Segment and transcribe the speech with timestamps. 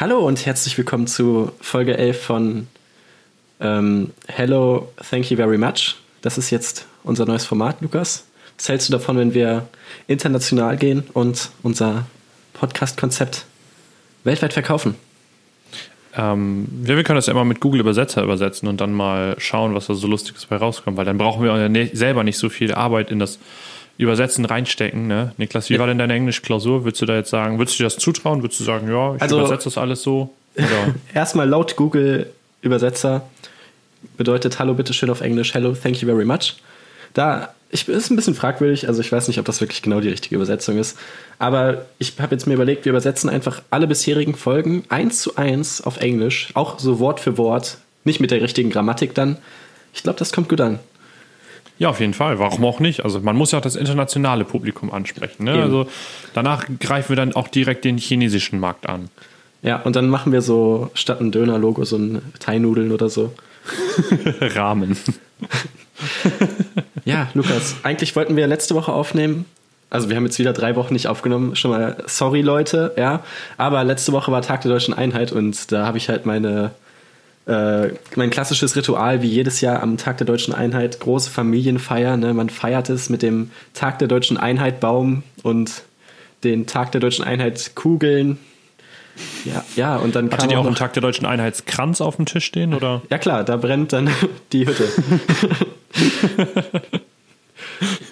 [0.00, 2.68] Hallo und herzlich willkommen zu Folge 11 von
[3.58, 5.96] ähm, Hello, Thank You Very Much.
[6.22, 8.24] Das ist jetzt unser neues Format, Lukas.
[8.56, 9.66] Was hältst du davon, wenn wir
[10.06, 12.06] international gehen und unser
[12.52, 13.44] Podcast-Konzept
[14.22, 14.94] weltweit verkaufen?
[16.16, 19.74] Ähm, ja, wir können das ja immer mit Google Übersetzer übersetzen und dann mal schauen,
[19.74, 22.48] was da so Lustiges bei rauskommt, weil dann brauchen wir ja ne selber nicht so
[22.48, 23.40] viel Arbeit in das
[23.98, 25.06] Übersetzen reinstecken.
[25.08, 25.32] Ne?
[25.36, 25.80] Niklas, wie ja.
[25.80, 26.84] war denn deine Englisch-Klausur?
[26.84, 28.42] Würdest du da jetzt sagen, würdest du dir das zutrauen?
[28.42, 30.30] Würdest du sagen, ja, ich also, übersetze das alles so?
[31.14, 32.30] Erstmal laut Google
[32.62, 33.28] Übersetzer
[34.16, 36.56] bedeutet Hallo, bitteschön auf Englisch, Hello, thank you very much.
[37.12, 40.08] Da ich, ist ein bisschen fragwürdig, also ich weiß nicht, ob das wirklich genau die
[40.08, 40.96] richtige Übersetzung ist.
[41.38, 45.80] Aber ich habe jetzt mir überlegt, wir übersetzen einfach alle bisherigen Folgen eins zu eins
[45.80, 49.36] auf Englisch, auch so Wort für Wort, nicht mit der richtigen Grammatik dann.
[49.92, 50.78] Ich glaube, das kommt gut an.
[51.78, 52.38] Ja, auf jeden Fall.
[52.38, 53.04] Warum auch nicht?
[53.04, 55.44] Also man muss ja auch das internationale Publikum ansprechen.
[55.44, 55.62] Ne?
[55.62, 55.86] Also
[56.34, 59.08] danach greifen wir dann auch direkt den chinesischen Markt an.
[59.62, 63.32] Ja, und dann machen wir so statt ein Döner-Logo so ein Thai-Nudeln oder so.
[64.40, 64.96] Rahmen.
[67.04, 69.44] ja, Lukas, eigentlich wollten wir letzte Woche aufnehmen.
[69.90, 71.56] Also wir haben jetzt wieder drei Wochen nicht aufgenommen.
[71.56, 73.22] Schon mal sorry, Leute, ja.
[73.56, 76.72] Aber letzte Woche war Tag der Deutschen Einheit und da habe ich halt meine
[77.48, 82.16] äh, mein klassisches Ritual wie jedes Jahr am Tag der Deutschen Einheit, große Familienfeier.
[82.16, 82.34] Ne?
[82.34, 85.82] Man feiert es mit dem Tag der Deutschen Einheit Baum und
[86.44, 88.38] den Tag der Deutschen Einheit Kugeln
[89.44, 92.44] ja, ja, und dann Hattet ihr auch einen Tag der deutschen Einheitskranz auf dem Tisch
[92.44, 93.02] stehen, oder?
[93.10, 94.10] Ja klar, da brennt dann
[94.52, 94.86] die Hütte.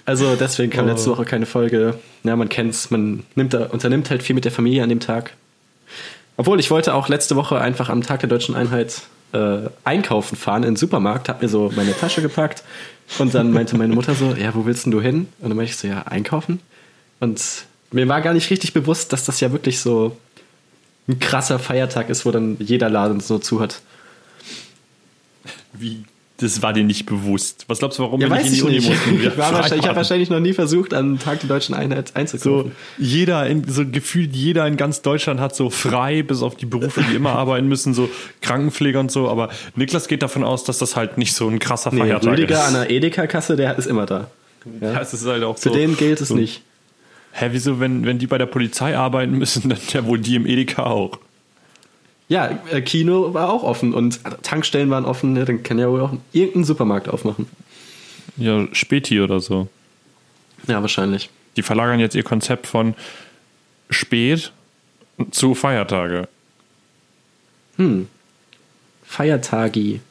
[0.05, 0.89] also deswegen kam oh.
[0.89, 1.95] letzte Woche keine Folge.
[2.23, 5.33] Ja, man kennt's, man nimmt da, unternimmt halt viel mit der Familie an dem Tag.
[6.37, 9.01] Obwohl, ich wollte auch letzte Woche einfach am Tag der deutschen Einheit
[9.33, 12.63] äh, einkaufen fahren in den Supermarkt, hab mir so meine Tasche gepackt
[13.19, 15.27] und dann meinte meine Mutter so, ja, wo willst denn du hin?
[15.39, 16.59] Und dann meinte ich so, ja, einkaufen.
[17.19, 20.15] Und mir war gar nicht richtig bewusst, dass das ja wirklich so
[21.07, 23.81] ein krasser Feiertag ist, wo dann jeder Laden so zu hat.
[25.73, 26.03] Wie?
[26.39, 27.65] Das war dir nicht bewusst.
[27.67, 28.89] Was glaubst du, warum ja, wir nicht in die Uni nicht.
[28.89, 29.15] mussten?
[29.15, 32.71] ich, ich habe wahrscheinlich noch nie versucht, an Tag der deutschen Einheit einzukaufen.
[32.97, 36.67] So, jeder, in, so gefühlt jeder in ganz Deutschland hat so frei, bis auf die
[36.67, 38.07] Berufe, die immer arbeiten müssen, so
[38.41, 39.29] Krankenpfleger und so.
[39.29, 42.55] Aber Niklas geht davon aus, dass das halt nicht so ein krasser nee, Feiertag Rüdiger
[42.55, 42.67] ist.
[42.67, 44.29] an der Edeka-Kasse, der ist immer da.
[44.79, 44.93] Ja?
[44.93, 46.35] Das ist halt auch Für so, den gilt es so.
[46.35, 46.61] nicht.
[47.31, 50.45] Hä, wieso, wenn, wenn die bei der Polizei arbeiten müssen, dann ja wohl die im
[50.45, 51.19] Edeka auch.
[52.29, 55.35] Ja, äh, Kino war auch offen und Tankstellen waren offen.
[55.35, 57.47] Ja, dann kann ja wohl auch irgendeinen Supermarkt aufmachen.
[58.35, 59.67] Ja, Späti oder so.
[60.67, 61.29] Ja, wahrscheinlich.
[61.55, 62.95] Die verlagern jetzt ihr Konzept von
[63.89, 64.51] spät
[65.31, 66.27] zu Feiertage.
[67.77, 68.07] Hm.
[69.03, 70.01] Feiertagi.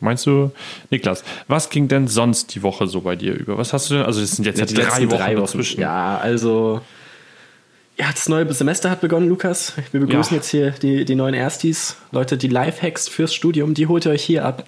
[0.00, 0.52] Meinst du,
[0.90, 3.56] Niklas, was ging denn sonst die Woche so bei dir über?
[3.56, 4.04] Was hast du denn?
[4.04, 5.80] Also, das sind jetzt ja, drei, Wochen drei Wochen dazwischen.
[5.80, 6.82] Ja, also
[7.98, 9.72] ja, das neue Semester hat begonnen, Lukas.
[9.90, 10.36] Wir begrüßen ja.
[10.36, 11.96] jetzt hier die, die neuen Erstis.
[12.12, 14.64] Leute, die Lifehacks fürs Studium, die holt ihr euch hier ab.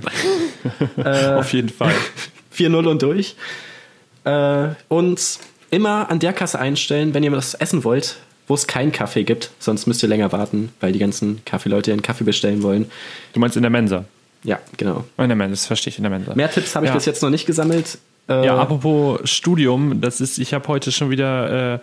[0.96, 1.92] äh, Auf jeden Fall.
[2.56, 3.36] 4-0 und durch.
[4.24, 5.38] Äh, und
[5.70, 8.16] immer an der Kasse einstellen, wenn ihr was essen wollt,
[8.46, 9.50] wo es keinen Kaffee gibt.
[9.58, 12.90] Sonst müsst ihr länger warten, weil die ganzen Kaffeeleute ihren Kaffee bestellen wollen.
[13.34, 14.06] Du meinst in der Mensa?
[14.42, 15.04] Ja, genau.
[15.18, 16.34] In der Mensa, das verstehe ich in der Mensa.
[16.34, 16.94] Mehr Tipps habe ich ja.
[16.94, 17.98] bis jetzt noch nicht gesammelt.
[18.28, 21.78] Äh, ja, apropos Studium, das ist, ich habe heute schon wieder äh,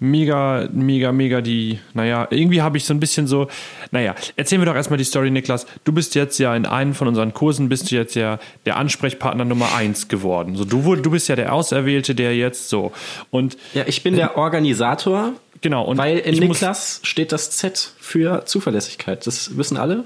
[0.00, 3.48] mega, mega, mega die, naja, irgendwie habe ich so ein bisschen so,
[3.90, 5.66] naja, erzählen wir doch erstmal die Story, Niklas.
[5.84, 9.44] Du bist jetzt ja in einem von unseren Kursen, bist du jetzt ja der Ansprechpartner
[9.44, 10.56] Nummer eins geworden.
[10.56, 12.92] So, du, du bist ja der Auserwählte, der jetzt so.
[13.30, 15.32] Und, ja, ich bin der Organisator.
[15.60, 15.84] Genau.
[15.84, 19.26] Und weil in Niklas steht das Z für Zuverlässigkeit.
[19.26, 20.04] Das wissen alle.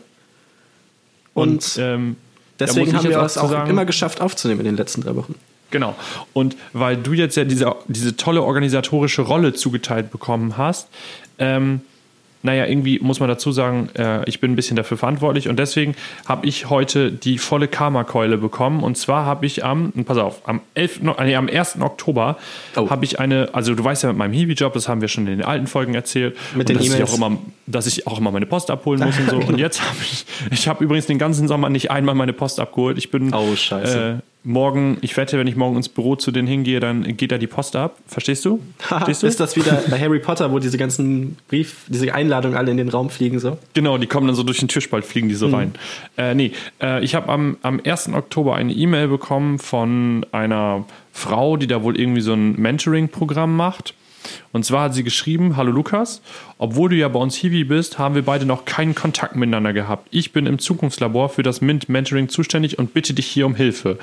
[1.34, 2.16] Und, und ähm,
[2.58, 5.34] deswegen haben wir es auch sagen, immer geschafft aufzunehmen in den letzten drei Wochen.
[5.72, 5.96] Genau.
[6.32, 10.88] Und weil du jetzt ja diese, diese tolle organisatorische Rolle zugeteilt bekommen hast,
[11.38, 11.80] ähm,
[12.42, 15.94] naja, irgendwie muss man dazu sagen, äh, ich bin ein bisschen dafür verantwortlich und deswegen
[16.26, 18.82] habe ich heute die volle Karma-Keule bekommen.
[18.82, 21.80] Und zwar habe ich am, pass auf, am, 11, nee, am 1.
[21.80, 22.36] Oktober
[22.76, 22.90] oh.
[22.90, 25.38] habe ich eine, also du weißt ja mit meinem Hiwi-Job, das haben wir schon in
[25.38, 26.36] den alten Folgen erzählt.
[26.56, 27.16] Mit den E-Mails.
[27.66, 29.36] Dass ich auch immer meine Post abholen muss und so.
[29.52, 32.98] Und jetzt habe ich, ich habe übrigens den ganzen Sommer nicht einmal meine Post abgeholt.
[32.98, 34.20] Ich bin oh, scheiße.
[34.20, 37.38] Äh, morgen, ich wette, wenn ich morgen ins Büro zu denen hingehe, dann geht da
[37.38, 37.98] die Post ab.
[38.06, 38.60] Verstehst du?
[38.78, 39.26] Verstehst du?
[39.26, 42.88] Ist das wieder bei Harry Potter, wo diese ganzen Brief, diese Einladungen alle in den
[42.88, 43.58] Raum fliegen so?
[43.74, 45.54] Genau, die kommen dann so durch den Türspalt, fliegen die so mhm.
[45.54, 45.74] rein.
[46.16, 48.10] Äh, nee, äh, ich habe am, am 1.
[48.14, 53.94] Oktober eine E-Mail bekommen von einer Frau, die da wohl irgendwie so ein Mentoring-Programm macht.
[54.52, 56.22] Und zwar hat sie geschrieben: Hallo Lukas,
[56.58, 60.08] obwohl du ja bei uns Hiwi bist, haben wir beide noch keinen Kontakt miteinander gehabt.
[60.10, 63.98] Ich bin im Zukunftslabor für das MINT Mentoring zuständig und bitte dich hier um Hilfe.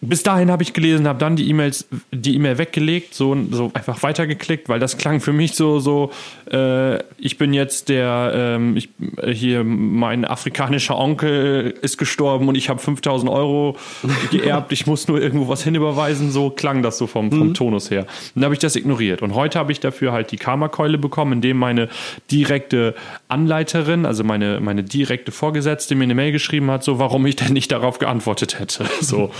[0.00, 4.02] Bis dahin habe ich gelesen, habe dann die E-Mails, die E-Mail weggelegt, so, so einfach
[4.02, 6.12] weitergeklickt, weil das klang für mich so, so,
[6.50, 8.90] äh, ich bin jetzt der, ähm, ich,
[9.24, 13.76] hier, mein afrikanischer Onkel ist gestorben und ich habe 5000 Euro
[14.30, 17.54] geerbt, ich muss nur irgendwo was hinüberweisen, so klang das so vom, vom mhm.
[17.54, 18.06] Tonus her.
[18.34, 19.22] Dann habe ich das ignoriert.
[19.22, 21.88] Und heute habe ich dafür halt die Karma-Keule bekommen, indem meine
[22.30, 22.94] direkte
[23.28, 27.52] Anleiterin, also meine, meine direkte Vorgesetzte mir eine Mail geschrieben hat, so, warum ich denn
[27.52, 28.84] nicht darauf geantwortet hätte.
[29.02, 29.30] So.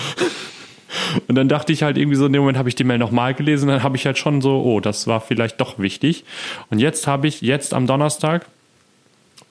[1.28, 3.34] Und dann dachte ich halt irgendwie so, in dem Moment habe ich die Mail nochmal
[3.34, 6.24] gelesen, dann habe ich halt schon so, oh, das war vielleicht doch wichtig.
[6.70, 8.46] Und jetzt habe ich, jetzt am Donnerstag,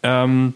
[0.03, 0.53] ähm,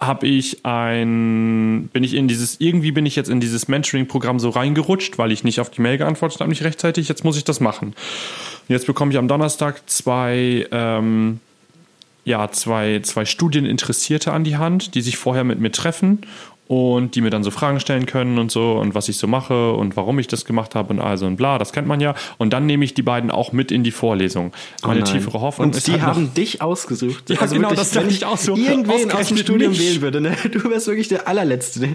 [0.00, 4.50] habe ich ein, bin ich in dieses, irgendwie bin ich jetzt in dieses Mentoring-Programm so
[4.50, 7.60] reingerutscht, weil ich nicht auf die Mail geantwortet habe, nicht rechtzeitig, jetzt muss ich das
[7.60, 7.94] machen.
[8.68, 11.40] Jetzt bekomme ich am Donnerstag zwei, ähm,
[12.24, 16.20] ja, zwei, zwei Studieninteressierte an die Hand, die sich vorher mit mir treffen
[16.66, 19.72] und die mir dann so Fragen stellen können und so und was ich so mache
[19.72, 22.14] und warum ich das gemacht habe und also und bla, das kennt man ja.
[22.38, 24.52] Und dann nehme ich die beiden auch mit in die Vorlesung.
[24.82, 25.86] Meine oh tiefere Hoffnung und ist.
[25.86, 27.28] Die halt haben dich ausgesucht.
[27.28, 28.56] Ja, also genau, wirklich, das wenn ich auch so.
[28.56, 29.80] Irgendwen aus dem Studium mich.
[29.80, 30.36] wählen würde, ne?
[30.50, 31.94] Du wärst wirklich der allerletzte, den,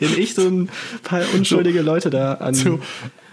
[0.00, 0.68] den ich so ein
[1.04, 2.54] paar unschuldige so, Leute da an.
[2.54, 2.80] So.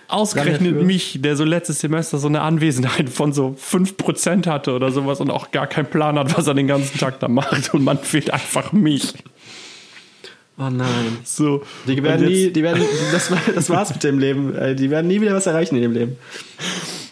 [0.08, 5.20] Ausgerechnet mich, der so letztes Semester so eine Anwesenheit von so 5% hatte oder sowas
[5.20, 7.98] und auch gar keinen Plan hat, was er den ganzen Tag da macht und man
[7.98, 9.16] fehlt einfach mich.
[10.57, 11.18] Oh nein.
[11.24, 11.63] So.
[11.86, 12.81] Die werden nie, die werden,
[13.12, 14.56] das, das war's mit dem Leben.
[14.56, 16.18] Äh, die werden nie wieder was erreichen in dem Leben.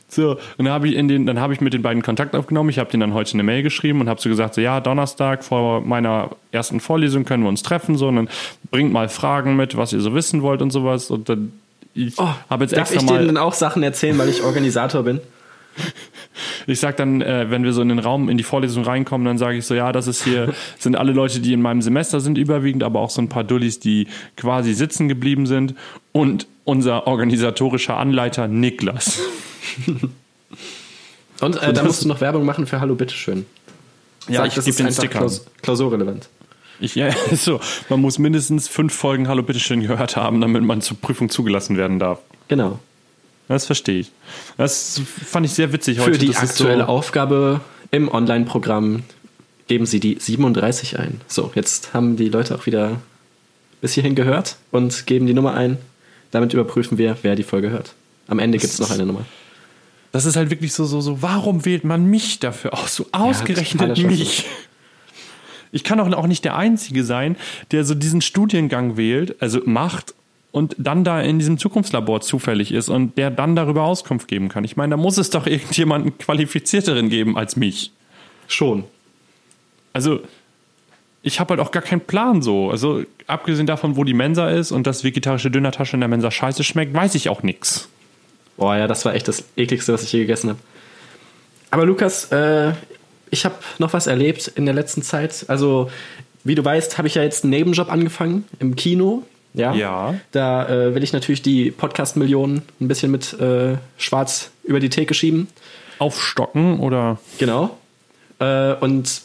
[0.07, 2.69] So, und dann habe ich in den, dann habe ich mit den beiden Kontakt aufgenommen.
[2.69, 5.43] Ich habe denen dann heute eine Mail geschrieben und habe so gesagt, so ja, Donnerstag
[5.43, 8.29] vor meiner ersten Vorlesung können wir uns treffen, so und dann
[8.69, 11.09] bringt mal Fragen mit, was ihr so wissen wollt und sowas.
[11.09, 11.51] Und dann
[11.95, 15.03] ich oh, habe jetzt darf extra ich denen dann auch Sachen erzählen, weil ich Organisator
[15.03, 15.19] bin?
[16.67, 19.37] ich sage dann, äh, wenn wir so in den Raum, in die Vorlesung reinkommen, dann
[19.37, 22.37] sage ich so, ja, das ist hier, sind alle Leute, die in meinem Semester sind
[22.37, 24.07] überwiegend, aber auch so ein paar Dullis, die
[24.37, 25.75] quasi sitzen geblieben sind
[26.11, 29.19] und unser organisatorischer Anleiter Niklas.
[31.41, 33.45] und äh, da musst du noch Werbung machen für Hallo, bitteschön.
[34.27, 35.19] Ja, Sag, ich gebe den Sticker.
[35.19, 36.29] Klaus klausurrelevant.
[36.79, 37.59] Ich, ja, so.
[37.89, 41.99] Man muss mindestens fünf Folgen Hallo, bitteschön gehört haben, damit man zur Prüfung zugelassen werden
[41.99, 42.19] darf.
[42.47, 42.79] Genau.
[43.53, 44.11] Das verstehe ich.
[44.57, 46.13] Das fand ich sehr witzig heute.
[46.13, 47.61] Für die aktuelle so Aufgabe
[47.91, 49.03] im Online-Programm
[49.67, 51.21] geben Sie die 37 ein.
[51.27, 52.99] So, jetzt haben die Leute auch wieder
[53.81, 55.77] bis hierhin gehört und geben die Nummer ein.
[56.31, 57.93] Damit überprüfen wir, wer die Folge hört.
[58.27, 59.25] Am Ende gibt es noch eine Nummer.
[60.11, 62.95] Das ist halt wirklich so, so, so, warum wählt man mich dafür aus?
[62.95, 64.45] So ausgerechnet ja, mich.
[65.71, 67.35] Ich kann auch nicht der Einzige sein,
[67.71, 70.13] der so diesen Studiengang wählt, also macht
[70.53, 74.63] und dann da in diesem Zukunftslabor zufällig ist und der dann darüber Auskunft geben kann.
[74.63, 77.91] Ich meine, da muss es doch irgendjemanden qualifizierteren geben als mich.
[78.47, 78.83] Schon.
[79.93, 80.19] Also,
[81.23, 82.69] ich habe halt auch gar keinen Plan so.
[82.69, 86.63] Also, abgesehen davon, wo die Mensa ist und dass vegetarische Dönertasche in der Mensa scheiße
[86.63, 87.89] schmeckt, weiß ich auch nichts.
[88.55, 90.59] Boah, ja, das war echt das ekligste, was ich je gegessen habe.
[91.71, 92.73] Aber Lukas, äh,
[93.31, 95.45] ich habe noch was erlebt in der letzten Zeit.
[95.47, 95.89] Also,
[96.43, 99.23] wie du weißt, habe ich ja jetzt einen Nebenjob angefangen im Kino.
[99.53, 99.73] Ja.
[99.73, 100.15] ja.
[100.31, 105.13] Da äh, will ich natürlich die Podcast-Millionen ein bisschen mit äh, schwarz über die Theke
[105.13, 105.47] schieben.
[105.99, 107.19] Aufstocken oder?
[107.37, 107.77] Genau.
[108.39, 109.21] Äh, und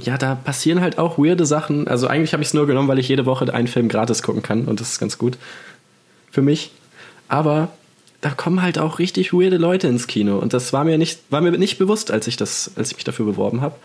[0.00, 1.88] ja, da passieren halt auch weirde Sachen.
[1.88, 4.42] Also eigentlich habe ich es nur genommen, weil ich jede Woche einen Film gratis gucken
[4.42, 5.36] kann und das ist ganz gut
[6.30, 6.70] für mich.
[7.28, 7.68] Aber
[8.20, 11.40] da kommen halt auch richtig weirde Leute ins Kino und das war mir nicht, war
[11.40, 13.76] mir nicht bewusst, als ich das, als ich mich dafür beworben habe.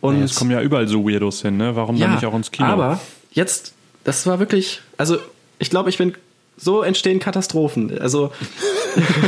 [0.00, 1.74] Und ja, es kommen ja überall so Weirdos hin, ne?
[1.74, 2.68] Warum ja, dann nicht auch ins Kino?
[2.68, 3.00] Aber
[3.32, 3.74] jetzt
[4.10, 5.18] das war wirklich, also
[5.60, 6.14] ich glaube, ich bin,
[6.56, 7.96] so entstehen Katastrophen.
[8.00, 8.32] Also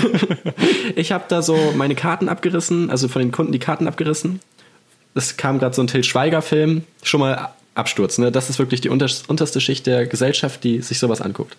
[0.97, 4.41] ich habe da so meine Karten abgerissen, also von den Kunden die Karten abgerissen.
[5.15, 8.19] Es kam gerade so ein Till Schweiger-Film, schon mal Absturz.
[8.19, 8.33] Ne?
[8.33, 11.57] Das ist wirklich die unterste Schicht der Gesellschaft, die sich sowas anguckt.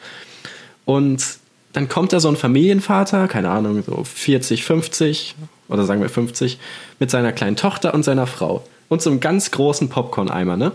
[0.83, 1.23] Und
[1.71, 5.35] dann kommt da so ein Familienvater, keine Ahnung, so 40, 50
[5.69, 6.59] oder sagen wir 50,
[6.99, 10.73] mit seiner kleinen Tochter und seiner Frau und so einem ganz großen Popcorn-Eimer, ne?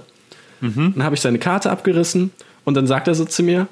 [0.61, 0.95] Mhm.
[0.95, 2.31] Dann habe ich seine Karte abgerissen
[2.65, 3.69] und dann sagt er so zu mir,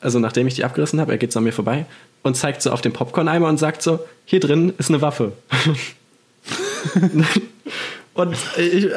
[0.00, 1.86] also nachdem ich die abgerissen habe, er geht so an mir vorbei
[2.22, 5.32] und zeigt so auf den Popcorn-Eimer und sagt so, hier drin ist eine Waffe.
[8.16, 8.88] Und ich,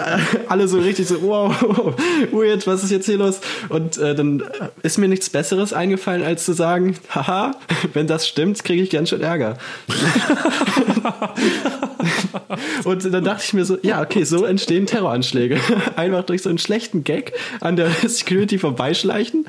[0.47, 1.53] alle so richtig so, wow,
[2.31, 3.41] weird, was ist jetzt hier los?
[3.67, 4.43] Und äh, dann
[4.81, 7.51] ist mir nichts Besseres eingefallen, als zu sagen, haha,
[7.93, 9.57] wenn das stimmt, kriege ich ganz schön Ärger.
[12.85, 15.59] und dann dachte ich mir so, ja, okay, so entstehen Terroranschläge.
[15.97, 19.47] Einfach durch so einen schlechten Gag an der Security vorbeischleichen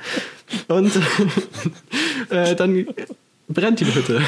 [0.67, 0.91] und
[2.31, 2.87] äh, dann
[3.52, 4.23] brennt die Hütte.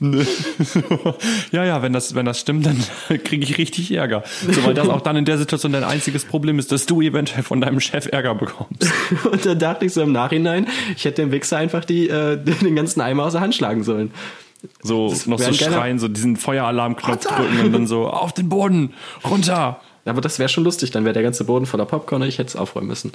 [1.52, 2.78] ja, ja, wenn das, wenn das stimmt, dann
[3.24, 4.24] kriege ich richtig Ärger.
[4.50, 7.42] So, weil das auch dann in der Situation dein einziges Problem ist, dass du eventuell
[7.42, 8.90] von deinem Chef Ärger bekommst.
[9.30, 12.74] Und dann dachte ich so im Nachhinein, ich hätte dem Wichser einfach die, äh, den
[12.74, 14.10] ganzen Eimer aus der Hand schlagen sollen.
[14.82, 17.42] So Das noch so schreien, so diesen Feueralarmknopf Runter!
[17.42, 18.94] drücken und dann so auf den Boden,
[19.28, 19.80] runter.
[20.04, 22.48] Aber das wäre schon lustig, dann wäre der ganze Boden voller Popcorn und ich hätte
[22.48, 23.12] es aufräumen müssen.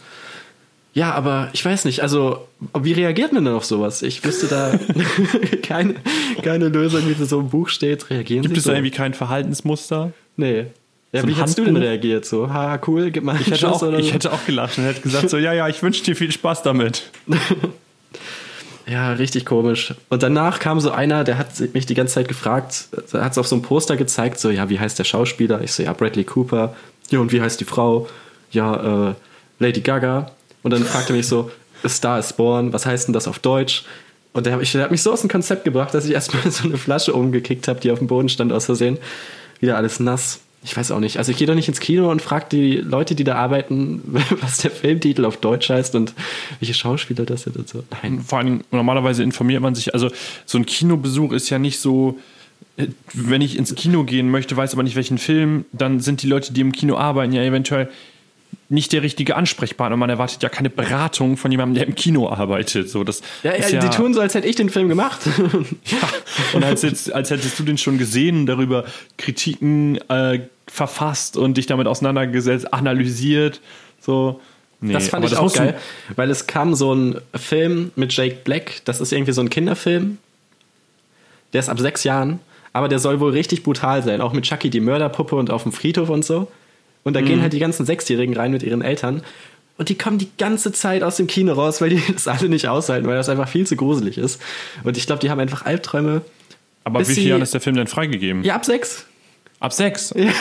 [0.97, 4.01] Ja, aber ich weiß nicht, also wie reagiert man denn auf sowas?
[4.01, 4.79] Ich wüsste da
[5.61, 5.93] keine,
[6.41, 8.09] keine Lösung, wie das so im Buch steht.
[8.09, 8.71] Reagieren Gibt es so?
[8.71, 10.11] da irgendwie kein Verhaltensmuster?
[10.37, 10.65] Nee.
[11.11, 12.25] Ja, So wie hättest du denn reagiert?
[12.25, 14.13] So, ha, cool, gib mal Ich hätte, Schuss auch, ich so.
[14.13, 17.11] hätte auch gelacht und hätte gesagt so, ja, ja, ich wünsche dir viel Spaß damit.
[18.89, 19.93] Ja, richtig komisch.
[20.09, 23.45] Und danach kam so einer, der hat mich die ganze Zeit gefragt, hat es auf
[23.45, 25.61] so einem Poster gezeigt, so, ja, wie heißt der Schauspieler?
[25.61, 26.73] Ich so, ja, Bradley Cooper.
[27.09, 28.07] Ja, und wie heißt die Frau?
[28.51, 29.13] Ja, äh,
[29.59, 30.31] Lady Gaga.
[30.67, 31.50] Und dann fragte er mich so,
[31.88, 33.86] Star is Born, was heißt denn das auf Deutsch?
[34.33, 36.51] Und der, hat mich- der hat mich so aus dem Konzept gebracht, dass ich erstmal
[36.51, 38.97] so eine Flasche umgekickt habe, die auf dem Boden stand aus Versehen.
[39.62, 40.41] Wieder alles nass.
[40.65, 41.17] Ich weiß auch nicht.
[41.19, 44.01] Also ich gehe doch nicht ins Kino und frage die Leute, die da arbeiten,
[44.41, 46.13] was der Filmtitel auf Deutsch heißt und
[46.59, 47.83] welche Schauspieler das sind und so.
[48.03, 48.19] Nein.
[48.27, 50.09] Vor allem, normalerweise informiert man sich, also
[50.45, 52.19] so ein Kinobesuch ist ja nicht so,
[52.75, 56.27] äh, wenn ich ins Kino gehen möchte, weiß aber nicht welchen Film, dann sind die
[56.27, 57.88] Leute, die im Kino arbeiten, ja eventuell
[58.69, 59.95] nicht der richtige Ansprechpartner.
[59.95, 62.89] Man erwartet ja keine Beratung von jemandem, der im Kino arbeitet.
[62.89, 65.21] So, das Ja, ist ja, die tun so, als hätte ich den Film gemacht.
[66.53, 68.83] Und als, jetzt, als hättest du den schon gesehen, darüber
[69.17, 73.61] Kritiken äh, verfasst und dich damit auseinandergesetzt, analysiert.
[74.01, 74.41] So.
[74.81, 75.77] Nee, das fand ich auch musst du- geil,
[76.15, 80.17] weil es kam so ein Film mit Jake Black, das ist irgendwie so ein Kinderfilm.
[81.53, 82.39] Der ist ab sechs Jahren,
[82.73, 85.71] aber der soll wohl richtig brutal sein, auch mit Chucky die Mörderpuppe und auf dem
[85.71, 86.51] Friedhof und so.
[87.07, 89.23] Und da gehen halt die ganzen Sechsjährigen rein mit ihren Eltern.
[89.77, 92.67] Und die kommen die ganze Zeit aus dem Kino raus, weil die das alle nicht
[92.67, 94.41] aushalten, weil das einfach viel zu gruselig ist.
[94.83, 96.21] Und ich glaube, die haben einfach Albträume.
[96.83, 98.43] Aber wie viel Jahren ist der Film denn freigegeben?
[98.43, 99.05] Ja, ab sechs.
[99.59, 100.13] Ab sechs.
[100.15, 100.31] Ja,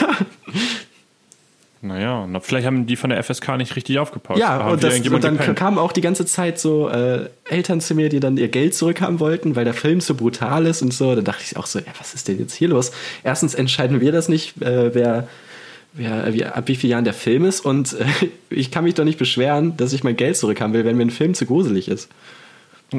[1.81, 4.39] Naja, na, vielleicht haben die von der FSK nicht richtig aufgepasst.
[4.39, 5.57] ja und, das, und dann gepennt.
[5.57, 9.19] kamen auch die ganze Zeit so äh, Eltern zu mir, die dann ihr Geld zurückhaben
[9.19, 11.13] wollten, weil der Film so brutal ist und so.
[11.15, 12.91] Da dachte ich auch so, ja, was ist denn jetzt hier los?
[13.23, 15.27] Erstens entscheiden wir das nicht, äh, wer,
[15.97, 18.05] wer wie, ab wie vielen Jahren der Film ist und äh,
[18.49, 21.11] ich kann mich doch nicht beschweren, dass ich mein Geld zurückhaben will, wenn mir ein
[21.11, 22.09] Film zu gruselig ist.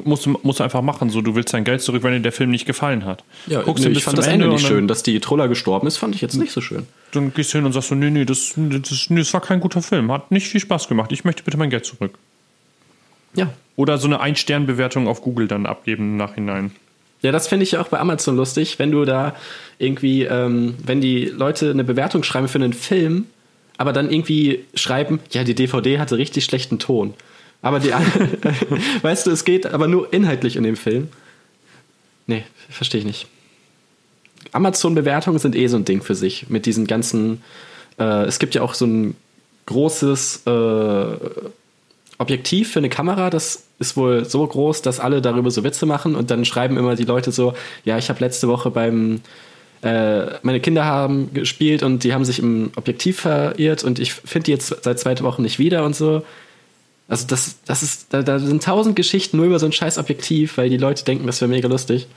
[0.04, 2.32] Musst, du- musst du einfach machen, so du willst dein Geld zurück, wenn dir der
[2.32, 3.24] Film nicht gefallen hat.
[3.64, 4.86] Guckst nee, du ich fand das Ende und nicht schön.
[4.86, 6.86] Dass die Troller gestorben ist, fand ich jetzt nicht so schön.
[7.12, 9.60] Dann gehst du hin und sagst so, nee, nee, das, das, nee, das war kein
[9.60, 12.18] guter Film, hat nicht viel Spaß gemacht, ich möchte bitte mein Geld zurück.
[13.34, 13.50] Ja.
[13.76, 16.72] Oder so eine Ein-Stern-Bewertung auf Google dann abgeben im Nachhinein.
[17.22, 19.34] Ja, das finde ich auch bei Amazon lustig, wenn du da
[19.78, 23.26] irgendwie, ähm, wenn die Leute eine Bewertung schreiben für einen Film,
[23.76, 27.14] aber dann irgendwie schreiben, ja, die DVD hatte richtig schlechten Ton.
[27.60, 27.90] Aber die,
[29.02, 31.08] weißt du, es geht aber nur inhaltlich in dem Film.
[32.26, 33.26] Nee, verstehe ich nicht.
[34.52, 36.48] Amazon-Bewertungen sind eh so ein Ding für sich.
[36.48, 37.42] Mit diesen ganzen,
[37.98, 39.16] äh, es gibt ja auch so ein
[39.66, 41.16] großes äh,
[42.18, 46.16] Objektiv für eine Kamera, das ist wohl so groß, dass alle darüber so Witze machen
[46.16, 49.20] und dann schreiben immer die Leute so, ja, ich habe letzte Woche beim
[49.82, 54.46] äh, meine Kinder haben gespielt und die haben sich im Objektiv verirrt und ich finde
[54.46, 56.22] die jetzt seit zwei Wochen nicht wieder und so.
[57.06, 60.58] Also das, das ist, da, da sind tausend Geschichten nur über so ein scheiß Objektiv,
[60.58, 62.08] weil die Leute denken, das wäre mega lustig.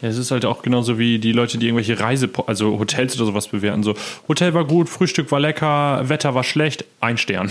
[0.00, 3.26] Ja, es ist halt auch genauso wie die Leute, die irgendwelche Reise, also Hotels oder
[3.26, 3.82] sowas bewerten.
[3.82, 3.94] So,
[4.26, 7.50] Hotel war gut, Frühstück war lecker, Wetter war schlecht, ein Stern.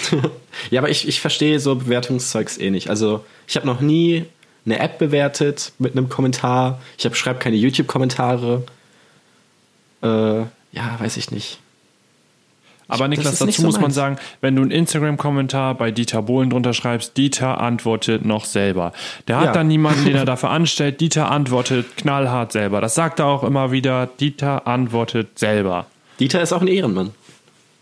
[0.70, 2.88] Ja, aber ich, ich verstehe so Bewertungszeugs eh nicht.
[2.90, 4.26] Also ich habe noch nie
[4.64, 6.80] eine App bewertet mit einem Kommentar.
[6.98, 8.64] Ich schreibe keine YouTube-Kommentare.
[10.02, 11.58] Äh, ja, weiß ich nicht.
[12.88, 13.94] Aber Niklas, dazu so muss man meins.
[13.94, 18.92] sagen, wenn du einen Instagram-Kommentar bei Dieter Bohlen drunter schreibst, Dieter antwortet noch selber.
[19.28, 19.52] Der hat Ja.
[19.52, 21.00] dann niemanden, den er dafür anstellt.
[21.00, 22.80] Dieter antwortet knallhart selber.
[22.80, 24.06] Das sagt er auch immer wieder.
[24.20, 25.86] Dieter antwortet selber.
[26.20, 27.12] Dieter ist auch ein Ehrenmann.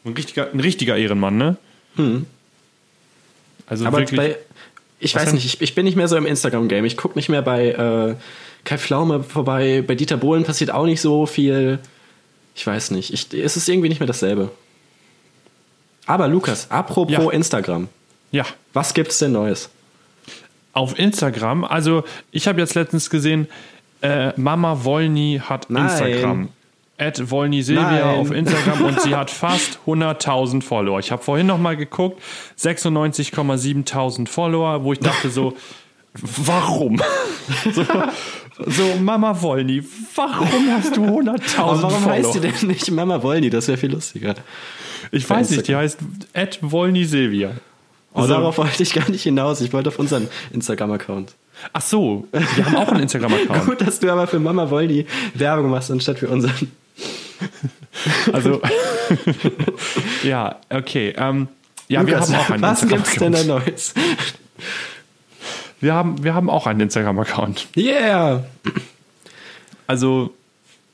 [0.04, 1.56] Ein richtiger, ein richtiger Ehrenmann, ne?
[3.66, 4.18] Also Aber wirklich.
[4.18, 4.36] bei,
[4.98, 6.84] ich weiß nicht, ich, ich bin nicht mehr so im Instagram-Game.
[6.84, 8.14] Ich gucke nicht mehr bei äh,
[8.64, 9.82] Kai Pflaume vorbei.
[9.86, 11.78] Bei Dieter Bohlen passiert auch nicht so viel.
[12.54, 13.12] Ich weiß nicht.
[13.12, 14.50] Ich, es ist irgendwie nicht mehr dasselbe.
[16.06, 17.30] Aber Lukas, apropos Ja.
[17.30, 17.88] Instagram.
[18.32, 18.44] ja.
[18.72, 19.68] Was gibt's denn Neues?
[20.72, 23.48] Auf Instagram, also ich habe jetzt letztens gesehen,
[24.02, 25.84] äh, Mama Wolny hat Nein.
[25.86, 26.48] Instagram.
[27.00, 30.98] At Wolny Silvia auf Instagram und sie hat fast 100.000 Follower.
[31.00, 32.20] Ich habe vorhin noch mal geguckt,
[32.58, 35.56] 96,7.000 Follower, wo ich dachte so,
[36.22, 37.00] warum?
[37.72, 37.84] so,
[38.66, 39.82] so, Mama Wolny,
[40.14, 42.12] warum hast du 100.000 Aber warum Follower?
[42.12, 43.48] heißt die denn nicht Mama Wolny?
[43.50, 44.34] Das wäre viel lustiger.
[45.10, 45.98] ich weiß nicht, die heißt
[46.34, 47.52] at Wolny Silvia.
[48.12, 49.60] Oh, Also- darauf wollte ich gar nicht hinaus.
[49.60, 51.32] Ich wollte auf unseren Instagram-Account.
[51.72, 53.64] Ach so, wir haben auch einen Instagram-Account.
[53.66, 56.72] Gut, dass du aber für Mama Woldi Werbung machst, anstatt für unseren.
[58.32, 58.60] Also,
[60.22, 61.14] ja, okay.
[61.16, 61.48] Ähm,
[61.88, 63.44] ja, Lukas, wir haben auch einen was gibt's denn da.
[63.44, 63.94] Neues?
[65.80, 67.68] Wir haben, wir haben auch einen Instagram-Account.
[67.76, 68.44] Yeah!
[69.86, 70.34] Also,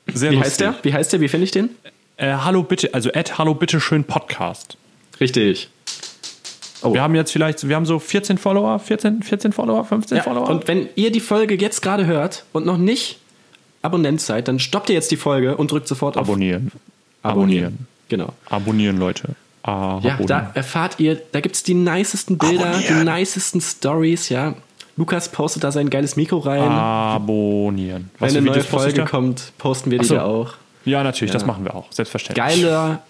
[0.07, 0.51] sehr Wie lustig.
[0.51, 0.75] heißt der?
[0.83, 1.19] Wie heißt der?
[1.21, 1.69] Wie finde ich den?
[2.15, 4.77] Äh, hallo bitte, also at hallo bitte schön Podcast.
[5.19, 5.69] Richtig.
[6.81, 6.93] Oh.
[6.93, 10.47] Wir haben jetzt vielleicht, wir haben so 14 Follower, 14, 14 Follower, 15 Ja, Follower.
[10.49, 13.19] und wenn ihr die Folge jetzt gerade hört und noch nicht
[13.87, 16.71] Abonnent seid, dann stoppt ihr jetzt die Folge und drückt sofort auf abonnieren.
[17.23, 17.87] Abonnieren.
[18.09, 18.33] Genau.
[18.49, 19.29] Abonnieren, Leute.
[19.65, 20.27] Ja, Abonnieren.
[20.27, 23.05] da erfahrt ihr, da gibt es die nicesten Bilder, Abonnieren.
[23.05, 24.53] die nicesten Stories, ja.
[24.95, 26.61] Lukas postet da sein geiles Mikro rein.
[26.61, 28.09] abonnieren.
[28.19, 30.15] Wenn für eine neue Folge kommt, posten wir die so.
[30.15, 30.53] da auch.
[30.85, 31.47] Ja, natürlich, das Ja.
[31.47, 32.45] machen wir auch, selbstverständlich.
[32.45, 33.03] Geiler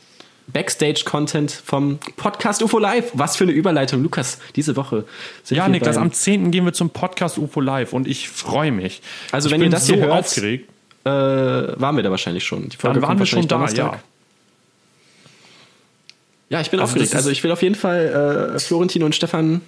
[0.48, 3.12] Backstage-Content vom Podcast UFO Live.
[3.13, 5.06] Was für eine Überleitung, Lukas, diese Woche.
[5.44, 6.51] Sind Ja, wir Niklas, am 10.
[6.51, 9.01] gehen wir zum Podcast UFO Live und ich freue mich.
[9.32, 10.70] Also ich wenn ihr das so hier hört, aufgeregt.
[11.06, 12.70] äh, waren wir da wahrscheinlich schon.
[12.70, 14.00] Die Folge Dann waren wir schon da, ja.
[16.50, 17.13] Ja, ich bin Also aufgeregt.
[17.16, 19.62] Also ich will auf jeden Fall äh, Florentin und Stefan,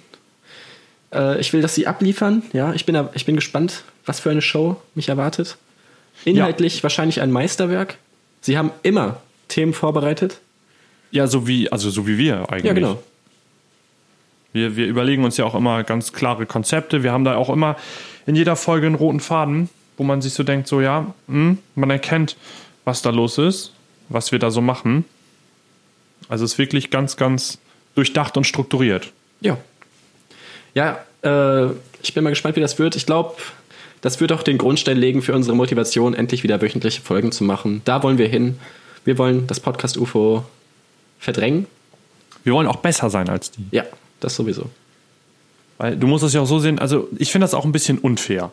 [1.12, 2.42] äh, ich will, dass sie abliefern.
[2.54, 5.58] Ja, ich bin, ich bin gespannt, was für eine Show mich erwartet.
[6.24, 7.96] Inhaltlich wahrscheinlich ein Meisterwerk.
[8.40, 10.40] Sie haben immer Themen vorbereitet.
[11.10, 12.64] Ja, so wie, also so wie wir eigentlich.
[12.64, 13.02] Ja, genau.
[14.52, 17.02] Wir, wir überlegen uns ja auch immer ganz klare Konzepte.
[17.02, 17.76] Wir haben da auch immer
[18.26, 21.90] in jeder Folge einen roten Faden, wo man sich so denkt, so ja, hm, man
[21.90, 22.36] erkennt,
[22.84, 23.72] was da los ist,
[24.08, 25.04] was wir da so machen.
[26.28, 27.58] Also es ist wirklich ganz, ganz
[27.94, 29.12] durchdacht und strukturiert.
[29.40, 29.56] Ja.
[30.74, 32.96] Ja, äh, ich bin mal gespannt, wie das wird.
[32.96, 33.36] Ich glaube,
[34.00, 37.82] das wird auch den Grundstein legen für unsere Motivation, endlich wieder wöchentliche Folgen zu machen.
[37.84, 38.58] Da wollen wir hin.
[39.04, 40.44] Wir wollen das Podcast UFO
[41.20, 41.66] verdrängen.
[42.42, 43.64] Wir wollen auch besser sein als die.
[43.70, 43.84] Ja,
[44.18, 44.70] das sowieso.
[45.78, 47.98] Weil du musst es ja auch so sehen, also ich finde das auch ein bisschen
[47.98, 48.50] unfair.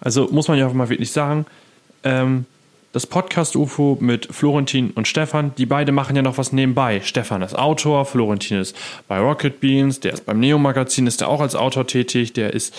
[0.00, 1.46] Also muss man ja auch mal wirklich sagen,
[2.04, 2.44] ähm,
[2.92, 7.02] das Podcast UFO mit Florentin und Stefan, die beide machen ja noch was nebenbei.
[7.04, 8.74] Stefan ist Autor, Florentin ist
[9.08, 12.54] bei Rocket Beans, der ist beim Neo Magazin, ist der auch als Autor tätig, der
[12.54, 12.74] ist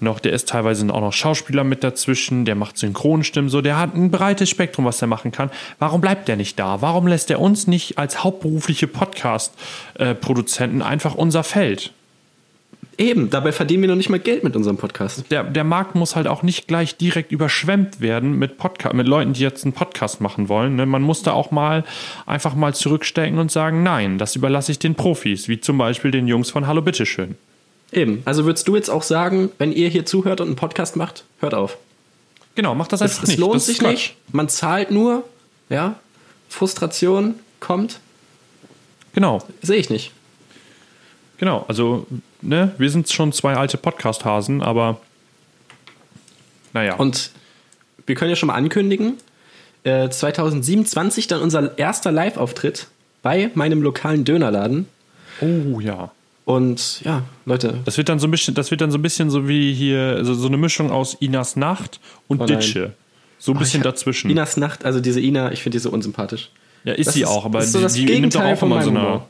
[0.00, 3.94] noch, der ist teilweise auch noch Schauspieler mit dazwischen, der macht Synchronstimmen, so, der hat
[3.94, 5.50] ein breites Spektrum, was er machen kann.
[5.78, 6.82] Warum bleibt der nicht da?
[6.82, 11.92] Warum lässt er uns nicht als hauptberufliche Podcast-Produzenten einfach unser Feld?
[12.98, 15.24] Eben, dabei verdienen wir noch nicht mal Geld mit unserem Podcast.
[15.30, 19.32] der, der Markt muss halt auch nicht gleich direkt überschwemmt werden mit, Podca mit Leuten,
[19.32, 20.76] die jetzt einen Podcast machen wollen.
[20.76, 20.86] Ne?
[20.86, 21.84] Man muss da auch mal
[22.26, 26.28] einfach mal zurückstecken und sagen, nein, das überlasse ich den Profis, wie zum Beispiel den
[26.28, 27.36] Jungs von Hallo Bitteschön.
[27.92, 28.22] Eben.
[28.24, 31.54] Also würdest du jetzt auch sagen, wenn ihr hier zuhört und einen Podcast macht, hört
[31.54, 31.78] auf.
[32.54, 33.38] Genau, macht das Es, einfach es nicht.
[33.38, 34.16] lohnt das sich nicht.
[34.32, 35.24] Man zahlt nur.
[35.68, 35.96] Ja.
[36.48, 37.98] Frustration kommt.
[39.14, 40.12] Genau, Sehe ich nicht.
[41.38, 41.64] genau.
[41.68, 42.06] Also,
[42.44, 45.00] ne, wir sind schon zwei alte Podcast-Hasen, aber
[46.72, 46.94] naja.
[46.96, 47.30] Und
[48.06, 49.14] wir können ja schon mal ankündigen,
[49.84, 52.88] äh, 2027 dann unser erster Live-Auftritt
[53.22, 54.86] bei meinem lokalen Dönerladen.
[55.40, 56.10] oh ja.
[56.46, 59.30] Und ja, Leute, Das wird dann so ein bisschen, das wird dann so ein bisschen
[59.30, 62.44] so wie hier, so, so eine Mischung aus Inas Nacht und Oh.
[62.44, 62.92] Ditsche.
[63.38, 64.30] So ein bisschen ich hab- dazwischen.
[64.30, 66.50] Inas Nacht, also diese Ina, ich finde die so unsympathisch.
[66.84, 68.82] Ja, ist Das sie ist- auch, aber ist so die, die nimmt doch auch immer
[68.82, 69.22] so eine.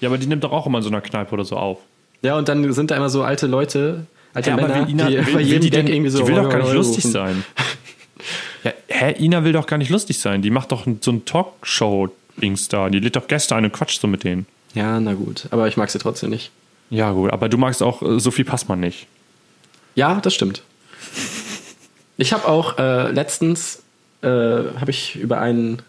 [0.00, 1.78] Ja, aber die nimmt doch auch immer in so einer Kneipe oder so auf.
[2.22, 5.34] Ja, und dann sind da immer so alte Leute, alte Ja, Männer, Ina, die will,
[5.34, 6.76] bei jedem die, Gag irgendwie so die will doch gar nicht rufen.
[6.76, 7.44] lustig sein.
[8.64, 10.40] Ja, hä, Ina will doch gar nicht lustig sein.
[10.40, 12.88] Die macht doch so ein Talkshow-Dings da.
[12.90, 14.46] Die lädt doch Gäste ein und quatscht so mit denen.
[14.74, 16.52] Ja, na gut, aber ich mag sie trotzdem nicht.
[16.88, 19.08] Ja, gut, aber du magst auch äh, Sophie Passmann nicht.
[19.96, 20.62] Ja, das stimmt.
[22.18, 23.82] Ich habe auch äh, letztens
[24.22, 25.82] äh, habe ich über einen,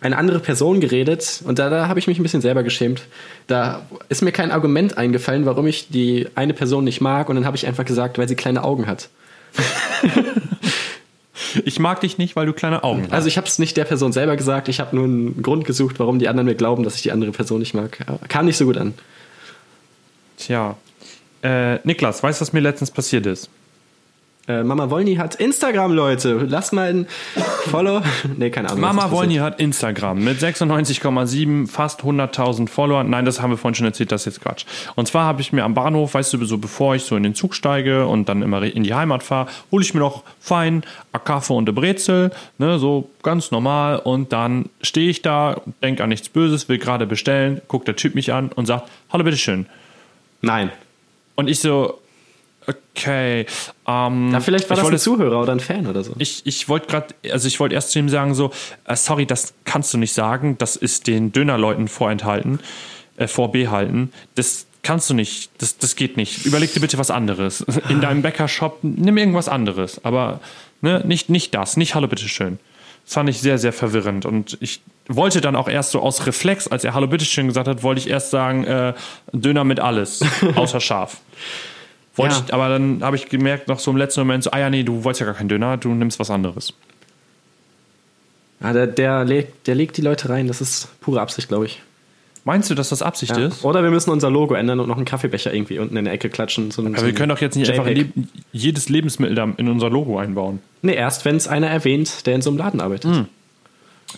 [0.00, 3.02] eine andere Person geredet und da, da habe ich mich ein bisschen selber geschämt.
[3.46, 7.44] Da ist mir kein Argument eingefallen, warum ich die eine Person nicht mag und dann
[7.44, 9.08] habe ich einfach gesagt, weil sie kleine Augen hat.
[11.64, 13.12] Ich mag dich nicht, weil du kleine Augen hast.
[13.12, 15.98] Also ich habe es nicht der Person selber gesagt, ich habe nur einen Grund gesucht,
[15.98, 17.98] warum die anderen mir glauben, dass ich die andere Person nicht mag.
[18.28, 18.94] Kam nicht so gut an.
[20.36, 20.76] Tja.
[21.42, 23.50] Äh, Niklas, weißt du, was mir letztens passiert ist?
[24.48, 26.46] Äh, Mama Wolny hat Instagram, Leute.
[26.48, 27.06] Lasst mal ein
[27.70, 28.02] Follow.
[28.36, 28.80] nee, keine Ahnung.
[28.80, 33.10] Mama Wolny hat Instagram mit 96,7, fast 100.000 Followern.
[33.10, 34.64] Nein, das haben wir vorhin schon erzählt, das ist jetzt Quatsch.
[34.96, 37.34] Und zwar habe ich mir am Bahnhof, weißt du, so bevor ich so in den
[37.34, 41.18] Zug steige und dann immer in die Heimat fahre, hole ich mir noch fein a
[41.18, 43.98] Kaffee und a Brezel, ne, so ganz normal.
[43.98, 48.14] Und dann stehe ich da, denke an nichts Böses, will gerade bestellen, guckt der Typ
[48.14, 49.66] mich an und sagt, hallo, bitteschön.
[50.40, 50.70] Nein.
[51.34, 52.00] Und ich so,
[53.00, 53.46] okay.
[53.86, 56.14] Ähm, Ja, vielleicht war das wollte ein Zuhörer oder ein Fan oder so.
[56.18, 58.50] ich, ich wollte gerade, also ich wollte erst zu ihm sagen, so,
[58.84, 62.60] äh, sorry, das kannst du nicht sagen, das ist den Dönerleuten vorenthalten,
[63.16, 64.12] äh, vorbehalten.
[64.34, 66.46] Das kannst du nicht, das, das geht nicht.
[66.46, 67.64] Überleg dir bitte was anderes.
[67.88, 70.04] In deinem Bäckershop, nimm irgendwas anderes.
[70.04, 70.40] Aber
[70.80, 72.58] ne, nicht, nicht das, nicht Hallo, bitteschön.
[73.04, 74.24] Das fand ich sehr, sehr verwirrend.
[74.24, 77.82] Und ich wollte dann auch erst so aus Reflex, als er Hallo, bitteschön gesagt hat,
[77.82, 78.94] wollte ich erst sagen, äh,
[79.32, 80.20] Döner mit alles,
[80.54, 81.18] außer scharf.
[82.16, 82.42] Wollte Ja.
[82.46, 84.82] ich, aber dann habe ich gemerkt, noch so im letzten Moment, so, ah ja, nee,
[84.82, 86.72] du wolltest ja gar keinen Döner, du nimmst was anderes.
[88.62, 90.46] Ja, der, der, legt, der legt die Leute rein.
[90.46, 91.80] Das ist pure Absicht, glaube ich.
[92.44, 93.46] Meinst du, dass das Absicht Ja.
[93.46, 93.64] ist?
[93.64, 96.28] Oder wir müssen unser Logo ändern und noch einen Kaffeebecher irgendwie unten in der Ecke
[96.30, 96.70] klatschen.
[96.70, 98.12] So Aber so wir können doch jetzt nicht einfach JPEG.
[98.16, 100.60] leb jedes Lebensmittel in unser Logo einbauen.
[100.82, 103.14] Nee, erst wenn es einer erwähnt, der in so einem Laden arbeitet.
[103.14, 103.26] Hm.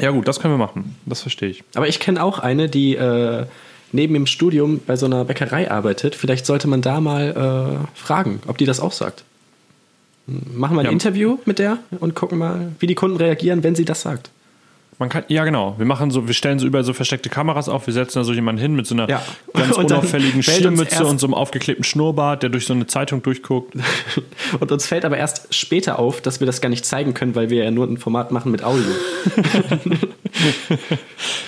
[0.00, 0.96] Ja gut, das können wir machen.
[1.04, 1.62] Das verstehe ich.
[1.74, 3.44] Aber ich kenne auch eine, die äh,
[3.92, 6.14] neben dem Studium bei so einer Bäckerei arbeitet.
[6.14, 9.24] Vielleicht sollte man da mal äh, fragen, ob die das auch sagt.
[10.26, 10.92] Machen wir ein Ja.
[10.92, 14.30] Interview mit der und gucken mal, wie die Kunden reagieren, wenn sie das sagt.
[15.02, 15.74] Man kann, ja genau.
[15.78, 17.88] Wir machen so, wir stellen so überall so versteckte Kameras auf.
[17.88, 19.20] Wir setzen da so jemanden hin mit so einer Ja.
[19.52, 23.74] ganz Und unauffälligen erst- und so einem aufgeklebten Schnurrbart, der durch so eine Zeitung durchguckt.
[24.60, 27.50] Und uns fällt aber erst später auf, dass wir das gar nicht zeigen können, weil
[27.50, 28.84] wir ja nur ein Format machen mit Audio.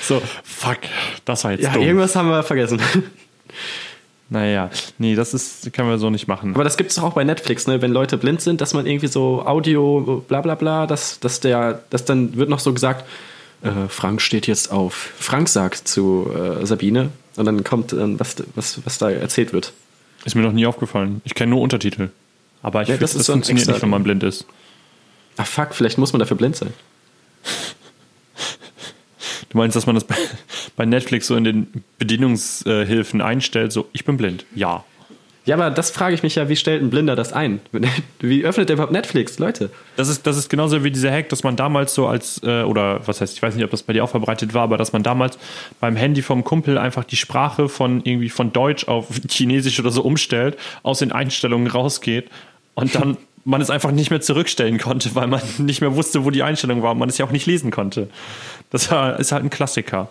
[0.03, 0.79] So, fuck,
[1.25, 1.83] das war jetzt Ja, dumm.
[1.83, 2.81] irgendwas haben wir vergessen.
[4.31, 6.55] Naja, nee, das ist, können wir so nicht machen.
[6.55, 7.81] Aber das gibt es doch auch bei Netflix, ne?
[7.83, 11.83] wenn Leute blind sind, dass man irgendwie so Audio, bla bla bla, dass, dass der,
[11.91, 13.05] dass dann wird noch so gesagt,
[13.65, 15.13] äh, Frank steht jetzt auf.
[15.19, 19.73] Frank sagt zu äh, Sabine und dann kommt dann, was, was, was da erzählt wird.
[20.25, 21.21] Ist mir noch nie aufgefallen.
[21.25, 22.09] Ich kenne nur Untertitel.
[22.63, 24.47] Aber ich Ja, finde, das das, so ein funktioniert extra nicht, wenn man blind ist.
[25.37, 26.73] Ach fuck, vielleicht muss man dafür blind sein.
[29.51, 30.17] Du meinst, dass man das bei,
[30.77, 34.45] bei Netflix so in den Bedienungshilfen einstellt, so, ich bin blind.
[34.55, 34.85] Ja.
[35.47, 37.61] Ja, aber das frage ich mich ja, wie stellt ein Blinder das ein?
[38.21, 39.69] Wie öffnet der überhaupt Netflix, Leute?
[39.97, 43.07] Das ist, das ist genauso wie dieser Hack, dass man damals so als, äh, oder
[43.07, 45.03] was heißt, ich weiß nicht, ob das bei dir auch verbreitet war, aber dass man
[45.03, 45.39] damals
[45.81, 50.03] beim Handy vom Kumpel einfach die Sprache von irgendwie von Deutsch auf Chinesisch oder so
[50.03, 52.31] umstellt, aus den Einstellungen rausgeht
[52.75, 56.31] und dann man es einfach nicht mehr zurückstellen konnte, weil man nicht mehr wusste, wo
[56.31, 58.09] die Einstellung war und man es ja auch nicht lesen konnte.
[58.71, 60.09] Das war, ist halt ein Klassiker.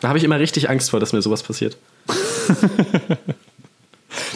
[0.00, 1.76] Da habe ich immer richtig Angst vor, dass mir sowas passiert.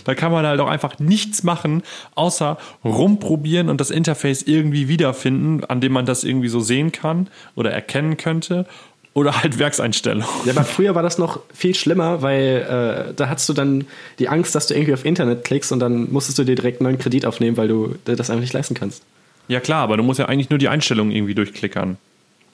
[0.05, 1.83] Da kann man halt auch einfach nichts machen,
[2.15, 7.29] außer rumprobieren und das Interface irgendwie wiederfinden, an dem man das irgendwie so sehen kann
[7.55, 8.67] oder erkennen könnte.
[9.13, 10.25] Oder halt Werkseinstellungen.
[10.45, 13.87] Ja, aber früher war das noch viel schlimmer, weil äh, da hattest du dann
[14.21, 16.91] die Angst, dass du irgendwie auf Internet klickst und dann musstest du dir direkt einen
[16.91, 19.03] neuen Kredit aufnehmen, weil du dir das einfach nicht leisten kannst.
[19.49, 21.99] Ja klar, aber du musst ja eigentlich nur die Einstellungen irgendwie durchklickern.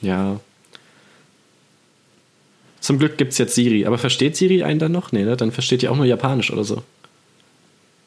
[0.00, 0.40] Ja.
[2.80, 3.84] Zum Glück gibt es jetzt Siri.
[3.84, 5.12] Aber versteht Siri einen dann noch?
[5.12, 5.36] Nee, ne?
[5.36, 6.82] Dann versteht die auch nur Japanisch oder so.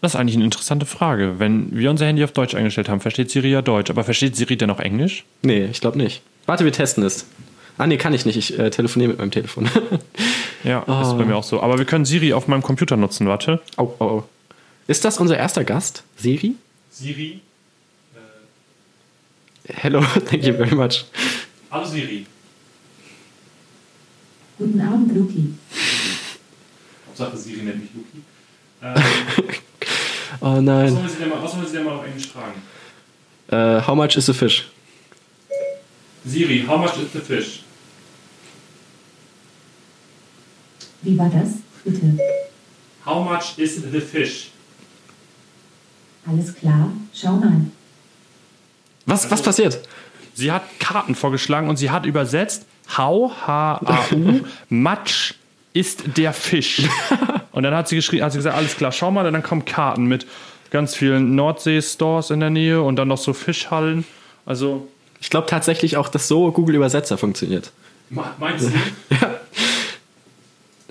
[0.01, 1.39] Das ist eigentlich eine interessante Frage.
[1.39, 3.89] Wenn wir unser Handy auf Deutsch eingestellt haben, versteht Siri ja Deutsch.
[3.89, 5.25] Aber versteht Siri denn auch Englisch?
[5.41, 6.21] Nee, ich glaube nicht.
[6.45, 7.25] Warte, wir testen es.
[7.77, 8.37] Ah, nee, kann ich nicht.
[8.37, 9.69] Ich äh, telefoniere mit meinem Telefon.
[10.65, 11.61] Ja, das ist bei mir auch so.
[11.61, 13.61] Aber wir können Siri auf meinem Computer nutzen, warte.
[13.77, 14.29] au, au, au.
[14.87, 16.03] Ist das unser erster Gast?
[16.17, 16.55] Siri?
[16.91, 17.39] Siri?
[19.69, 21.05] Hello, thank you very much.
[21.71, 22.25] Hallo Siri.
[24.57, 25.53] Guten Abend, Luki.
[27.07, 29.59] Hauptsache Siri nennt mich Luki.
[30.41, 30.95] Oh nein.
[30.95, 32.61] wir sie denn mal, was wollen Sie denn mal auf Englisch fragen?
[33.51, 34.67] Äh, how much is a fish?
[36.25, 37.63] Siri, how much is the fish?
[41.01, 41.59] Wie war das?
[41.83, 42.17] Bitte.
[43.05, 44.51] How much is the fish?
[46.25, 46.91] Alles klar?
[47.13, 47.61] Schau mal.
[49.05, 49.79] Was, was passiert?
[50.33, 52.65] Sie hat Karten vorgeschlagen und sie hat übersetzt
[52.97, 55.33] How, H-A-U, Matsch
[55.73, 56.81] ist der Fisch.
[57.51, 59.65] Und dann hat sie geschrieben, hat sie gesagt, alles klar, schau mal, und dann kommen
[59.65, 60.25] Karten mit
[60.69, 64.05] ganz vielen Nordsee-Stores in der Nähe und dann noch so Fischhallen.
[64.45, 64.87] Also,
[65.19, 67.71] Ich glaube tatsächlich auch, dass so Google Übersetzer funktioniert.
[68.09, 68.71] meinst du?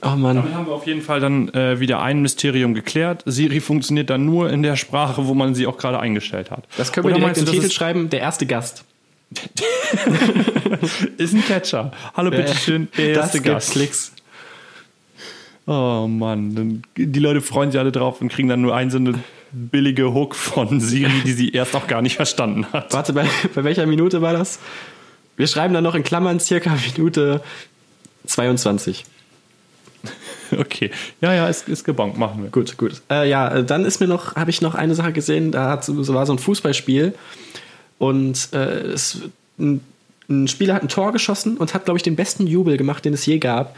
[0.00, 0.36] Oh Mann.
[0.36, 3.22] Damit haben wir auf jeden Fall dann äh, wieder ein Mysterium geklärt.
[3.26, 6.64] Siri funktioniert dann nur in der Sprache, wo man sie auch gerade eingestellt hat.
[6.76, 8.08] Das können wir Oder direkt in den das Titel schreiben.
[8.08, 8.84] Der erste Gast.
[11.18, 11.90] ist, ein Catcher.
[12.16, 13.72] Hallo, bitteschön, der das erste gibt Gast.
[13.72, 14.12] Klicks.
[15.68, 18.96] Oh Mann, dann, die Leute freuen sich alle drauf und kriegen dann nur ein so
[18.96, 22.94] eine billige Hook von Siri, die sie erst auch gar nicht verstanden hat.
[22.94, 24.60] Warte, bei, bei welcher Minute war das?
[25.36, 27.42] Wir schreiben dann noch in Klammern circa Minute
[28.26, 29.04] 22.
[30.58, 32.48] Okay, ja, ja, ist, ist gebongt, machen wir.
[32.48, 33.02] Gut, gut.
[33.10, 36.14] Äh, ja, dann ist mir noch, habe ich noch eine Sache gesehen, da hat, so
[36.14, 37.12] war so ein Fußballspiel
[37.98, 39.20] und äh, es,
[39.58, 39.82] ein,
[40.30, 43.12] ein Spieler hat ein Tor geschossen und hat, glaube ich, den besten Jubel gemacht, den
[43.12, 43.76] es je gab.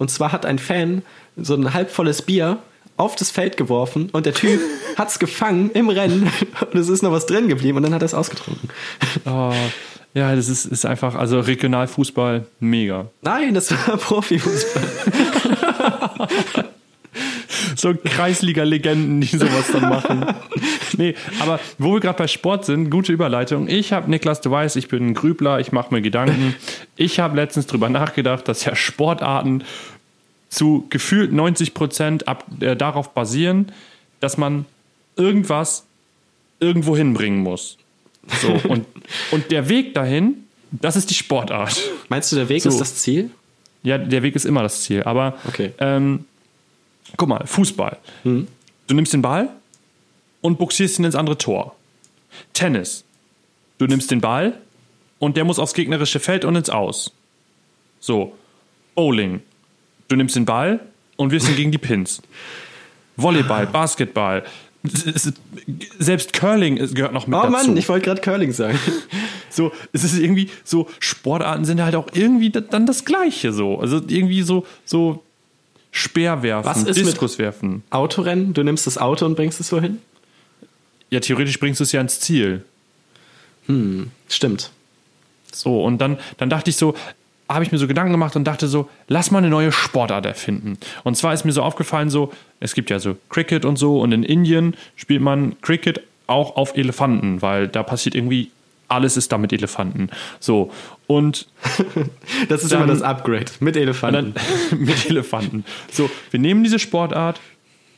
[0.00, 1.02] Und zwar hat ein Fan
[1.36, 2.56] so ein halbvolles Bier
[2.96, 4.58] auf das Feld geworfen und der Typ
[4.96, 6.32] hat es gefangen im Rennen
[6.72, 8.70] und es ist noch was drin geblieben und dann hat er es ausgetrunken.
[9.26, 9.52] Oh,
[10.14, 13.10] ja, das ist, ist einfach, also Regionalfußball, mega.
[13.20, 14.88] Nein, das war Profifußball.
[17.80, 20.26] so Kreisliga-Legenden, die sowas dann machen.
[20.98, 23.68] Nee, aber wo wir gerade bei Sport sind, gute Überleitung.
[23.68, 26.54] Ich habe, Niklas, du weißt, ich bin ein Grübler, ich mache mir Gedanken.
[26.96, 29.62] Ich habe letztens drüber nachgedacht, dass ja Sportarten
[30.50, 32.24] zu gefühlt 90 Prozent
[32.60, 33.72] äh, darauf basieren,
[34.18, 34.66] dass man
[35.16, 35.84] irgendwas
[36.58, 37.78] irgendwo hinbringen muss.
[38.42, 38.84] So, und,
[39.30, 41.80] und der Weg dahin, das ist die Sportart.
[42.10, 42.68] Meinst du, der Weg So.
[42.68, 43.30] ist das Ziel?
[43.82, 45.02] Ja, der Weg ist immer das Ziel.
[45.04, 45.72] Aber Okay.
[45.78, 46.26] ähm,
[47.16, 47.98] guck mal, Fußball.
[48.24, 49.48] Du nimmst den Ball
[50.40, 51.74] und buxierst ihn ins andere Tor.
[52.52, 53.04] Tennis.
[53.78, 54.58] Du nimmst den Ball
[55.18, 57.12] und der muss aufs gegnerische Feld und ins Aus.
[58.00, 58.34] So.
[58.94, 59.40] Bowling.
[60.08, 60.80] Du nimmst den Ball
[61.16, 62.20] und wirfst ihn gegen die Pins.
[63.16, 64.44] Volleyball, Basketball.
[64.82, 65.32] S- s-
[65.98, 67.50] Selbst Curling gehört noch mit Oh dazu.
[67.52, 68.78] Mann, ich wollte gerade Curling sagen.
[69.52, 73.80] So, es ist irgendwie so, Sportarten sind halt auch irgendwie da- dann das Gleiche so.
[73.80, 75.24] Also irgendwie so, so
[75.92, 77.82] Speerwerfen, Was ist mit- Diskuswerfen.
[77.90, 79.98] Autorennen, du nimmst das Auto und bringst es wohin?
[81.10, 82.64] Ja, theoretisch bringst du es ja ins Ziel.
[84.28, 84.70] Stimmt.
[85.52, 86.94] So, und dann, dann dachte ich so,
[87.48, 90.78] habe ich mir so Gedanken gemacht und dachte so, lass mal eine neue Sportart erfinden.
[91.04, 94.12] Und zwar ist mir so aufgefallen, so, es gibt ja so Cricket und so, und
[94.12, 98.50] in Indien spielt man Cricket auch auf Elefanten, weil da passiert irgendwie
[98.90, 100.10] alles ist da mit Elefanten.
[100.40, 100.70] So,
[101.06, 101.48] und
[102.48, 104.34] Das ist Dann- immer das Upgrade mit Und Elefanten.
[104.34, 105.64] dann mit Elefanten.
[105.92, 107.40] So, wir nehmen diese Sportart,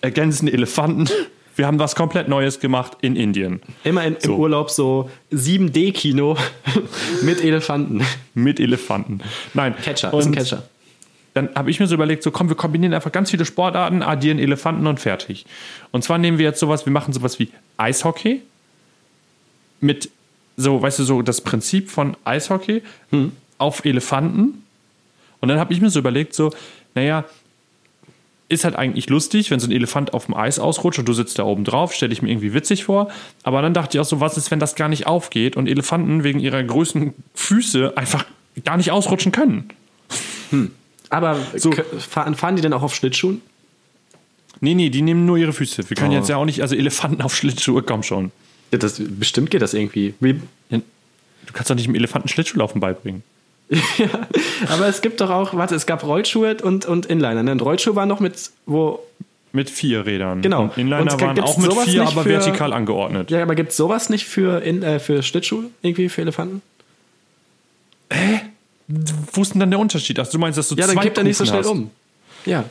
[0.01, 1.09] ergänzen Elefanten.
[1.55, 3.61] Wir haben was komplett Neues gemacht in Indien.
[3.85, 4.33] Immer in, So.
[4.35, 6.37] im Urlaub so 7D-Kino
[7.23, 8.03] mit Elefanten.
[8.35, 9.21] Mit Elefanten.
[9.53, 9.75] Nein.
[9.83, 10.63] Catcher, das ist ein Und Catcher.
[11.35, 14.39] Dann habe ich mir so überlegt, so komm, wir kombinieren einfach ganz viele Sportarten, addieren
[14.39, 15.45] Elefanten und fertig.
[15.91, 18.43] Und zwar nehmen wir jetzt sowas, wir machen sowas wie Eishockey
[19.81, 20.11] mit
[20.57, 22.83] so, weißt du, so das Prinzip von Eishockey
[23.59, 24.63] auf Elefanten.
[25.41, 26.53] Und dann habe ich mir so überlegt, so,
[26.95, 27.25] naja,
[28.49, 31.39] ist halt eigentlich lustig, wenn so ein Elefant auf dem Eis ausrutscht und du sitzt
[31.39, 33.11] da oben drauf, stelle ich mir irgendwie witzig vor.
[33.45, 36.23] Aber dann dachte ich auch so, was ist, wenn das gar nicht aufgeht und Elefanten
[36.23, 38.27] wegen ihrer größten Füße einfach
[38.65, 39.71] gar nicht ausrutschen können?
[41.09, 41.73] Aber So.
[41.99, 43.41] fahren die denn auch auf Schlittschuhen?
[44.61, 45.89] Nee, nee, die nehmen nur ihre Füße.
[45.89, 46.17] Wir können Oh.
[46.17, 48.31] jetzt ja auch nicht, also Elefanten auf Schlittschuhe, komm schon.
[48.73, 50.15] Ja, das, bestimmt geht das irgendwie.
[50.21, 50.81] Wie, Ja,
[51.47, 53.23] Du kannst doch nicht dem Elefanten Schlittschuhlaufen beibringen.
[54.69, 57.43] aber es gibt doch auch, warte, es gab Rollschuhe und, und Inliner.
[57.43, 57.53] Ne?
[57.53, 59.01] Und Rollschuhe waren noch mit, wo,
[59.53, 60.43] Mit vier Rädern.
[60.43, 60.65] Genau.
[60.65, 63.31] Und Inliner Und waren auch mit vier, aber für- vertikal angeordnet.
[63.31, 65.65] ja, aber gibt es sowas nicht für, in, äh, für Schlittschuhe?
[65.83, 66.63] Irgendwie für Elefanten?
[69.33, 70.19] Wo ist denn dann der Unterschied?
[70.19, 71.67] Also du meinst, dass du Ja, dann zwei gibt er nicht so schnell hast?
[71.69, 71.91] um.
[72.45, 72.65] Ja.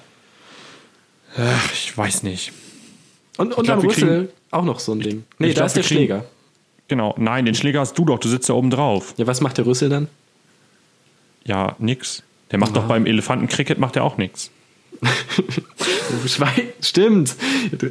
[1.38, 2.52] Ach, ich weiß nicht.
[3.42, 5.24] Und, und glaub, wir Rüssel kriegen- auch noch so ein Ding.
[5.40, 6.26] Nee, Ich da glaub, ist der kriegen- Schläger.
[6.88, 7.16] Genau.
[7.18, 9.14] Nein, den Schläger hast du doch, du sitzt da oben drauf.
[9.18, 10.08] Ja, was macht der Rüssel dann?
[11.46, 12.22] Ja, nix.
[12.52, 14.52] Der macht doch beim Elefantenkricket macht er auch nix.
[16.82, 17.36] Stimmt.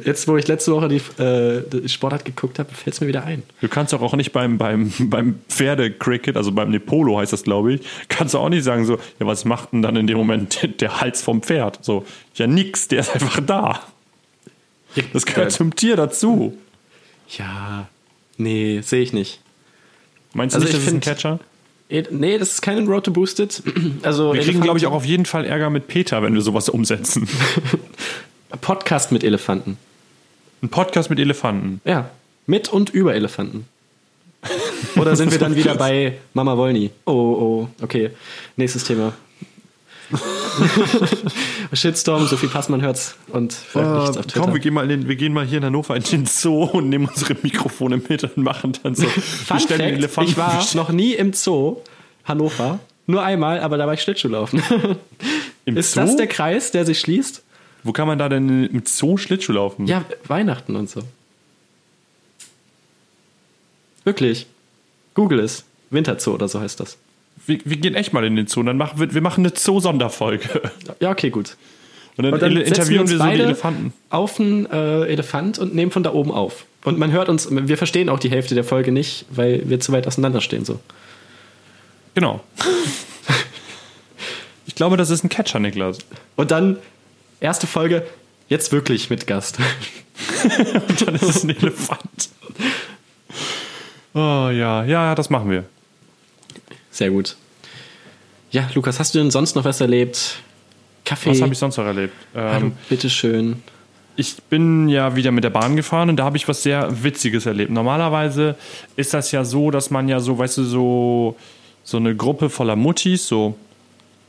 [0.05, 3.43] Jetzt, wo ich letzte Woche die, äh, Sportart geguckt habe, fällt es mir wieder ein.
[3.61, 7.73] Du kannst doch auch nicht beim, beim, beim Pferdecricket, also beim Nepolo heißt das, glaube
[7.73, 10.79] ich, kannst du auch nicht sagen so, ja, was macht denn dann in dem Moment
[10.79, 11.79] der Hals vom Pferd?
[11.83, 13.81] So, ja, nix, der ist einfach da.
[15.13, 16.57] Das gehört zum Tier dazu.
[17.37, 17.87] Ja,
[18.37, 19.39] nee, sehe ich nicht.
[20.33, 21.39] Meinst du Also nicht, ich das ist ein Catcher?
[21.89, 23.61] Eh, Nee, das ist kein Road to Boosted.
[24.03, 26.69] Also Wir kriegen, glaube ich, auch auf jeden Fall Ärger mit Peter, wenn wir sowas
[26.69, 27.27] umsetzen.
[28.61, 29.77] Podcast mit Elefanten.
[30.61, 31.81] Ein Podcast mit Elefanten.
[31.85, 32.09] Ja,
[32.45, 33.65] mit und über Elefanten.
[34.95, 36.91] Oder sind wir dann wieder bei Mama Wollny?
[37.05, 38.09] Oh, oh, okay.
[38.57, 39.13] nächstes Thema.
[41.73, 44.39] Shitstorm, Sophie Passmann hört's und veröffentlicht's auf Twitter.
[44.39, 46.25] Äh, komm, wir gehen, mal in den, wir gehen mal hier in Hannover in den
[46.25, 49.05] Zoo und nehmen unsere Mikrofone mit und machen dann so.
[49.07, 50.31] Fun Fact, Elefanten.
[50.31, 51.77] ich war noch nie im Zoo
[52.25, 52.79] Hannover.
[53.07, 54.61] Nur einmal, aber da war ich Schlittschuhlaufen.
[55.65, 56.01] Im Ist Zoo?
[56.01, 57.43] das der Kreis, der sich schließt?
[57.83, 59.87] Wo kann man da denn im Zoo Schlittschuh laufen?
[59.87, 61.01] Ja, Weihnachten und so.
[64.03, 64.47] Wirklich.
[65.13, 65.63] Google es.
[65.89, 66.97] Winterzoo oder so heißt das.
[67.45, 68.61] Wir, wir gehen echt mal in den Zoo.
[68.61, 70.61] und Dann machen wir, wir machen eine Zoo-Sonderfolge.
[70.99, 71.57] Ja, okay, gut.
[72.17, 73.93] Und dann, Und dann wir interviewen uns wir so die Elefanten.
[74.09, 76.65] auf einen äh, Elefant und nehmen von da oben auf.
[76.83, 79.91] Und man hört uns, wir verstehen auch die Hälfte der Folge nicht, weil wir zu
[79.91, 80.65] weit auseinander stehen.
[80.65, 80.79] So.
[82.15, 82.41] Genau.
[84.65, 85.99] ich glaube, das ist ein Catcher, Niklas.
[86.35, 86.77] Und dann,
[87.39, 88.03] erste Folge,
[88.49, 89.59] jetzt wirklich mit Gast.
[90.89, 92.29] Und dann ist es ein Elefant.
[94.13, 95.63] Oh ja, ja, das machen wir.
[96.91, 97.35] Sehr gut.
[98.51, 100.39] Ja, Lukas, hast du denn sonst noch was erlebt?
[101.05, 101.31] Kaffee?
[101.31, 102.13] Was habe ich sonst noch erlebt?
[102.35, 103.63] Hallo, Ähm, bitteschön.
[104.17, 107.45] ich bin ja wieder mit der Bahn gefahren und da habe ich was sehr Witziges
[107.45, 107.71] erlebt.
[107.71, 108.55] Normalerweise
[108.97, 111.35] ist das ja so, dass man ja so, weißt du, so,
[111.83, 113.55] so eine Gruppe voller Muttis, so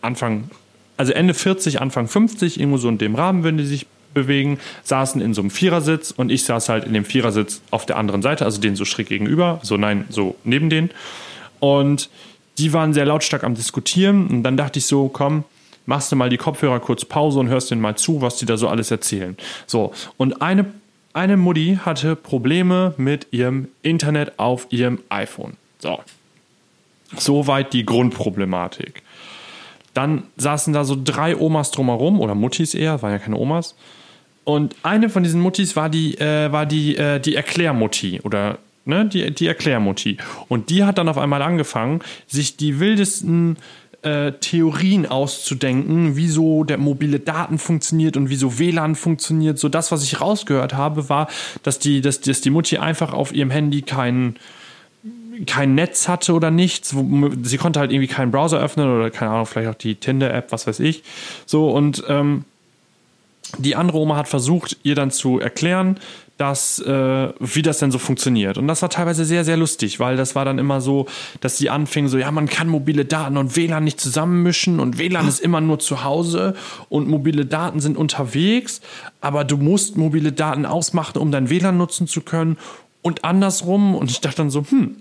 [0.00, 0.50] Anfang,
[0.96, 5.20] also Ende 40, Anfang 50, irgendwo so in dem Rahmen, wenn die sich bewegen, saßen
[5.20, 8.44] in so einem Vierersitz und ich saß halt in dem Vierersitz auf der anderen Seite,
[8.44, 10.90] also denen so schräg gegenüber, so nein, so neben denen.
[11.60, 12.08] Und
[12.58, 15.44] die waren sehr lautstark am Diskutieren und dann dachte ich so, komm,
[15.86, 18.56] machst du mal die Kopfhörer kurz Pause und hörst denen mal zu, was die da
[18.56, 19.36] so alles erzählen.
[19.66, 20.66] So, und eine,
[21.12, 25.54] eine Mutti hatte Probleme mit ihrem Internet auf ihrem iPhone.
[25.78, 26.00] So.
[27.16, 29.02] Soweit die Grundproblematik.
[29.94, 33.74] Dann saßen da so drei Omas drumherum, oder Muttis eher, waren ja keine Omas.
[34.44, 39.06] Und eine von diesen Muttis war die, äh, war die, äh, die Erklärmutti oder ne,
[39.06, 40.18] die, die Erklärmutti.
[40.48, 43.56] Und die hat dann auf einmal angefangen, sich die wildesten
[44.02, 49.58] äh, Theorien auszudenken, wieso der mobile Daten funktioniert und wieso WLAN funktioniert.
[49.58, 51.28] So das, was ich rausgehört habe, war,
[51.62, 54.36] dass die, dass, dass die Mutti einfach auf ihrem Handy keinen
[55.46, 56.94] kein Netz hatte oder nichts.
[57.42, 60.66] Sie konnte halt irgendwie keinen Browser öffnen oder keine Ahnung, vielleicht auch die Tinder-App, was
[60.66, 61.02] weiß ich.
[61.46, 62.44] So und ähm,
[63.58, 65.98] die andere Oma hat versucht, ihr dann zu erklären,
[66.42, 68.58] dass, äh, wie das denn so funktioniert.
[68.58, 71.06] Und das war teilweise sehr, sehr lustig, weil das war dann immer so,
[71.40, 75.28] dass sie anfingen so, ja, man kann mobile Daten und WLAN nicht zusammenmischen und WLAN
[75.28, 76.54] ist immer nur zu Hause
[76.88, 78.80] und mobile Daten sind unterwegs,
[79.20, 82.56] aber du musst mobile Daten ausmachen, um dein WLAN nutzen zu können
[83.02, 83.94] und andersrum.
[83.94, 84.96] Und ich dachte dann so, hm,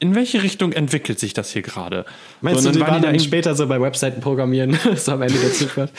[0.00, 2.06] in welche Richtung entwickelt sich das hier gerade?
[2.40, 5.38] Meinst so, du, die waren dann da später so bei Webseiten programmieren, so am Ende
[5.38, 5.92] der Zugfahrt?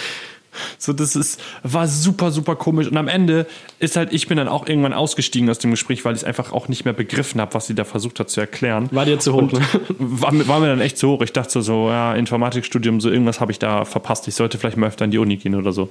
[0.78, 2.88] So, das ist, war super, super komisch.
[2.88, 3.46] Und am Ende
[3.80, 6.52] ist halt, ich bin dann auch irgendwann ausgestiegen aus dem Gespräch, weil ich es einfach
[6.54, 8.90] auch nicht mehr begriffen habe, was sie da versucht hat zu erklären.
[8.92, 9.62] War dir zu hoch, ne?
[10.00, 11.22] War, mir- war mir dann echt zu hoch.
[11.22, 14.28] Ich dachte so, ja, Informatikstudium, so irgendwas habe ich da verpasst.
[14.28, 15.90] Ich sollte vielleicht mal öfter an die Uni gehen oder so.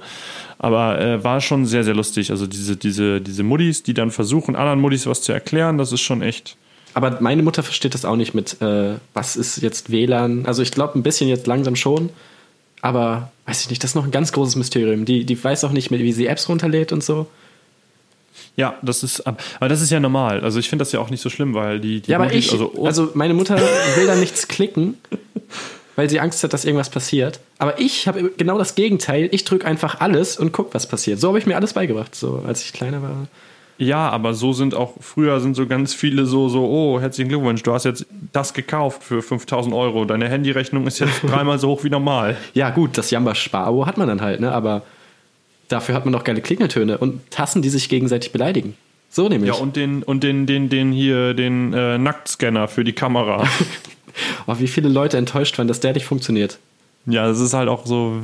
[0.59, 2.31] Aber äh, war schon sehr, sehr lustig.
[2.31, 6.01] Also diese, diese, diese Muddis, die dann versuchen, anderen Muddis was zu erklären, das ist
[6.01, 6.55] schon echt.
[6.93, 10.45] Aber meine Mutter versteht das auch nicht mit, äh, was ist jetzt WLAN.
[10.45, 12.09] Also ich glaube ein bisschen jetzt langsam schon,
[12.85, 15.05] aber weiß ich nicht, das ist noch ein ganz großes Mysterium.
[15.05, 17.25] Die, die weiß auch nicht, wie sie Apps runterlädt und so.
[18.55, 20.41] Ja, das ist, aber das ist ja normal.
[20.41, 22.51] Also ich finde das ja auch nicht so schlimm, weil die, die Ja, aber ich,
[22.51, 23.57] also, also, meine Mutter
[23.95, 24.99] will da nichts klicken,
[25.95, 27.39] weil sie Angst hat, dass irgendwas passiert.
[27.57, 29.29] Aber ich habe genau das Gegenteil.
[29.31, 31.19] Ich drücke einfach alles und guck, was passiert.
[31.19, 33.27] So habe ich mir alles beigebracht, so als ich kleiner war.
[33.77, 37.61] Ja, aber so sind auch, früher sind so ganz viele so, so, oh, herzlichen Glückwunsch,
[37.63, 40.05] du hast jetzt das gekauft für 5000 Euro.
[40.05, 42.37] Deine Handyrechnung ist jetzt dreimal so hoch wie normal.
[42.53, 44.51] Ja, gut, das Jamba-Sparo hat man dann halt, ne?
[44.51, 44.83] Aber
[45.67, 48.75] dafür hat man doch geile Klingeltöne und Tassen, die sich gegenseitig beleidigen.
[49.09, 49.53] So nämlich.
[49.53, 53.47] Ja, und den, und den, den, den hier, den äh, Nacktscanner für die Kamera.
[54.47, 56.59] oh, wie viele Leute enttäuscht waren, dass der nicht funktioniert.
[57.05, 58.21] ja, das ist halt auch so,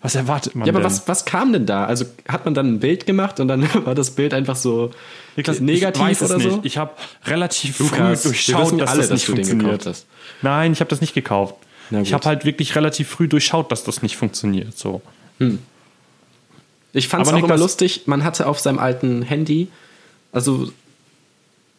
[0.00, 0.86] was erwartet man Ja, aber denn?
[0.86, 1.84] was, was kam denn da?
[1.84, 4.90] Also hat man dann ein Bild gemacht und dann war das Bild einfach so
[5.36, 6.48] Niklas, negativ ich weiß es oder so?
[6.56, 6.64] nicht.
[6.64, 6.92] Ich habe
[7.26, 9.70] relativ früh durchschaut, dass alle, das dass nicht den funktioniert.
[9.70, 10.06] gekauft hast.
[10.42, 11.54] Nein, ich habe das nicht gekauft.
[11.90, 14.76] Ich habe halt wirklich relativ früh durchschaut, dass das nicht funktioniert.
[14.76, 15.00] So.
[16.92, 19.68] Ich fand es auch Aber immer Niklas- lustig, man hatte auf seinem alten Handy,
[20.32, 20.70] also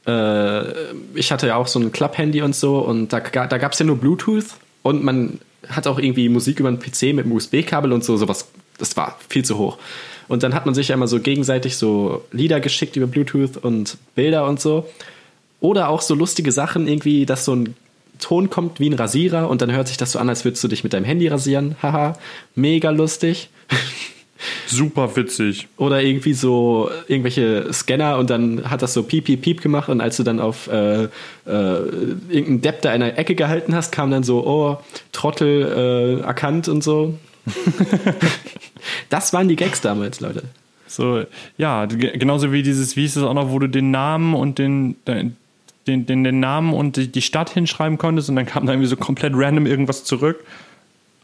[0.07, 3.79] äh, ich hatte ja auch so ein Club-Handy und so und da, da gab es
[3.79, 4.45] ja nur Bluetooth
[4.81, 8.47] und man hat auch irgendwie Musik über einen PC mit einem USB-Kabel und so, sowas,
[8.77, 9.77] das war viel zu hoch.
[10.27, 14.47] Und dann hat man sich immer so gegenseitig so Lieder geschickt über Bluetooth und Bilder
[14.47, 14.87] und so.
[15.59, 17.75] Oder auch so lustige Sachen, irgendwie, dass so ein
[18.19, 20.67] Ton kommt wie ein Rasierer und dann hört sich das so an, als würdest du
[20.67, 21.75] dich mit deinem Handy rasieren.
[21.81, 22.17] Haha,
[22.55, 23.49] mega lustig.
[24.67, 25.67] Super witzig.
[25.77, 29.99] Oder irgendwie so irgendwelche Scanner und dann hat das so piep, piep, piep gemacht und
[30.01, 31.07] als du dann auf äh, äh,
[31.45, 34.77] irgendeinen Depp da in der Ecke gehalten hast, kam dann so, oh,
[35.11, 37.17] Trottel äh, erkannt und so.
[39.09, 40.43] das waren die Gags damals, Leute.
[40.87, 41.23] So,
[41.57, 44.57] ja, ge- genauso wie dieses, wie hieß es auch noch, wo du den Namen und
[44.57, 45.35] den, den,
[45.87, 48.95] den, den Namen und die, die Stadt hinschreiben konntest und dann kam da irgendwie so
[48.97, 50.43] komplett random irgendwas zurück.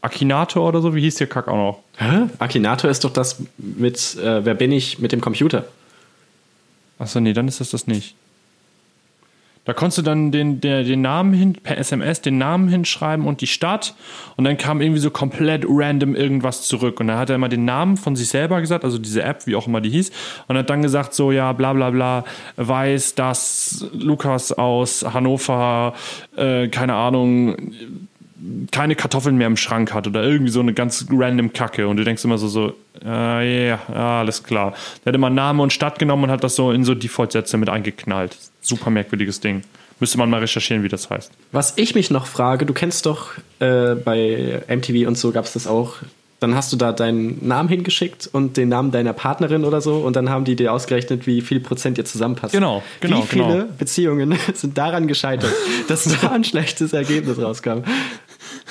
[0.06, 1.82] Akinator oder so, wie hieß der Kack auch noch?
[1.98, 2.28] Hä?
[2.38, 5.64] Akinator ist doch das mit, äh, wer bin ich, mit dem Computer.
[6.98, 8.14] Achso, nee, dann ist das das nicht.
[9.64, 13.40] Da konntest du dann den, der, den Namen hin, per SMS den Namen hinschreiben und
[13.40, 13.96] die Stadt
[14.36, 17.00] und dann kam irgendwie so komplett random irgendwas zurück.
[17.00, 19.56] Und dann hat er immer den Namen von sich selber gesagt, also diese App, wie
[19.56, 20.12] auch immer die hieß,
[20.46, 25.94] und hat dann gesagt, so, ja, bla bla bla, weiß, dass Lukas aus Hannover,
[26.36, 27.56] äh, keine Ahnung,
[28.70, 32.04] keine Kartoffeln mehr im Schrank hat oder irgendwie so eine ganz random Kacke und du
[32.04, 34.74] denkst immer so, so, ja, ja, alles klar.
[35.04, 37.68] Der hat immer Name und Stadt genommen und hat das so in so Default-Sätze mit
[37.68, 38.36] eingeknallt.
[38.60, 39.62] Super merkwürdiges Ding.
[39.98, 41.32] Müsste man mal recherchieren, wie das heißt.
[41.52, 45.54] Was ich mich noch frage, du kennst doch äh, bei MTV und so gab es
[45.54, 45.94] das auch.
[46.38, 50.14] Dann hast du da deinen Namen hingeschickt und den Namen deiner Partnerin oder so und
[50.16, 52.52] dann haben die dir ausgerechnet, wie viel Prozent ihr zusammenpasst.
[52.52, 53.64] Genau, genau, Wie viele genau.
[53.78, 55.54] Beziehungen sind daran gescheitert,
[55.88, 57.84] dass da ein schlechtes Ergebnis rauskam?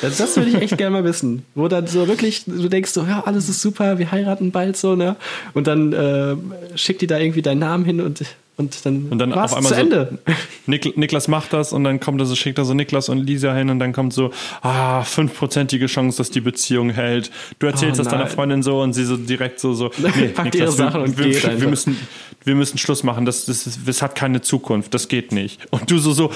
[0.02, 1.46] Also das würde ich echt gerne mal wissen.
[1.56, 4.96] Wo dann so wirklich, du denkst so, ja, alles ist super, wir heiraten bald so,
[4.96, 5.16] ne?
[5.54, 6.36] Und dann äh,
[6.76, 8.24] schickt die da irgendwie deinen Namen hin und,
[8.58, 10.20] und dann, Und dann war's auf einmal zu so, Ende.
[10.66, 13.54] Nik Niklas macht das und dann kommt er so, schickt er so Niklas und Lisa
[13.54, 17.32] hin und dann kommt so, ah, fünfprozentige Chance, dass die Beziehung hält.
[17.60, 18.28] Du erzählst Oh, das deiner.
[18.28, 21.44] Freundin so und sie so direkt so, so nee, Packt ihre Sachen und wir, geht
[21.44, 21.62] wir, einfach.
[21.62, 21.98] wir, müssen,
[22.44, 25.60] wir müssen Schluss machen, das, das, ist, das hat keine Zukunft, das geht nicht.
[25.72, 26.32] Und du so, so,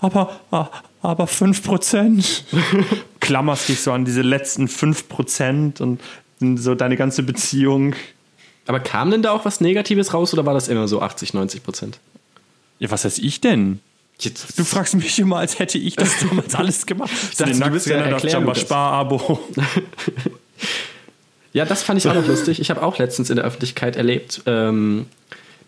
[0.00, 0.38] aber,
[1.02, 2.42] aber 5%.
[3.20, 6.00] Klammerst dich so an diese letzten 5% und
[6.58, 7.94] so deine ganze Beziehung.
[8.66, 11.62] Aber kam denn da auch was Negatives raus oder war das immer so 80, 90
[11.62, 11.98] Prozent?
[12.78, 13.80] Ja, was heißt ich denn?
[14.20, 17.10] Jetzt- Du fragst mich immer, als hätte ich das damals alles gemacht.
[17.30, 18.54] Ich dachte, du bist ja erklären.
[18.54, 19.40] Sparabo.
[21.54, 22.60] Ja, das fand ich auch noch lustig.
[22.60, 24.42] Ich habe auch letztens in der Öffentlichkeit erlebt.
[24.46, 25.06] Ähm,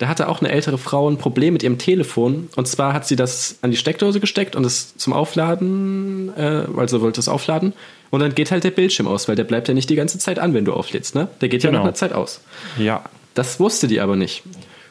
[0.00, 2.48] da hatte auch eine ältere Frau ein Problem mit ihrem Telefon.
[2.56, 7.02] Und zwar hat sie das an die Steckdose gesteckt und es zum Aufladen, äh, also
[7.02, 7.74] wollte es aufladen.
[8.08, 10.38] Und dann geht halt der Bildschirm aus, weil der bleibt ja nicht die ganze Zeit
[10.38, 11.14] an, wenn du auflädst.
[11.14, 11.28] Ne?
[11.42, 11.80] Der geht ja Genau.
[11.80, 12.40] nach einer Zeit aus.
[12.78, 13.04] Ja.
[13.34, 14.42] Das wusste die aber nicht.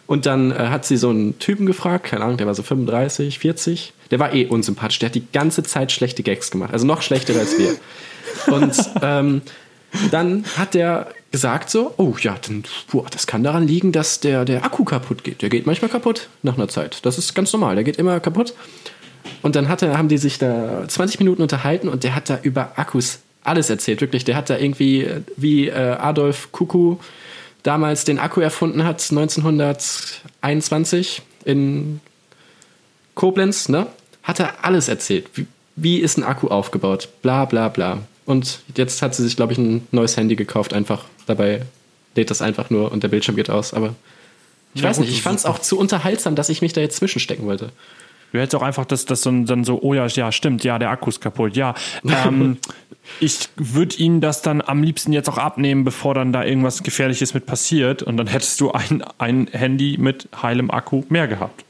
[0.05, 3.39] Und dann äh, hat sie so einen Typen gefragt, keine Ahnung, der war so 35,
[3.39, 3.93] 40.
[4.11, 4.99] Der war eh unsympathisch.
[4.99, 6.71] Der hat die ganze Zeit schlechte Gags gemacht.
[6.71, 7.75] Also noch schlechter als wir.
[8.53, 9.41] Und ähm,
[10.11, 14.45] dann hat der gesagt so, oh ja, dann, boah, das kann daran liegen, dass der,
[14.45, 15.41] der Akku kaputt geht.
[15.41, 17.05] Der geht manchmal kaputt nach einer Zeit.
[17.05, 18.53] Das ist ganz normal, der geht immer kaputt.
[19.41, 22.39] Und dann hat er, haben die sich da 20 Minuten unterhalten und der hat da
[22.41, 24.25] über Akkus alles erzählt, wirklich.
[24.25, 25.07] Der hat da irgendwie,
[25.37, 26.97] wie äh, Adolf Kuku
[27.63, 32.01] damals den Akku erfunden hat, 1921 in
[33.15, 33.87] Koblenz, ne?
[34.23, 35.27] Hat er alles erzählt.
[35.33, 37.09] Wie, wie ist ein Akku aufgebaut?
[37.21, 37.99] Bla bla bla.
[38.29, 41.05] Und jetzt hat sie sich, glaube ich, ein neues Handy gekauft, einfach.
[41.25, 41.63] Dabei
[42.15, 43.73] lädt das einfach nur und der Bildschirm geht aus.
[43.73, 43.95] Aber
[44.75, 46.79] ich Ja, weiß gut, nicht, ich fand es auch zu unterhaltsam, dass ich mich da
[46.79, 47.71] jetzt zwischenstecken wollte.
[48.31, 50.91] Du hättest auch einfach das, das so, dann so, oh ja, ja, stimmt, ja, der
[50.91, 51.73] Akku ist kaputt, ja.
[52.03, 52.59] Ähm,
[53.19, 57.33] ich würde Ihnen das dann am liebsten jetzt auch abnehmen, bevor dann da irgendwas Gefährliches
[57.33, 58.03] mit passiert.
[58.03, 61.65] Und dann hättest du ein, ein Handy mit heilem Akku mehr gehabt.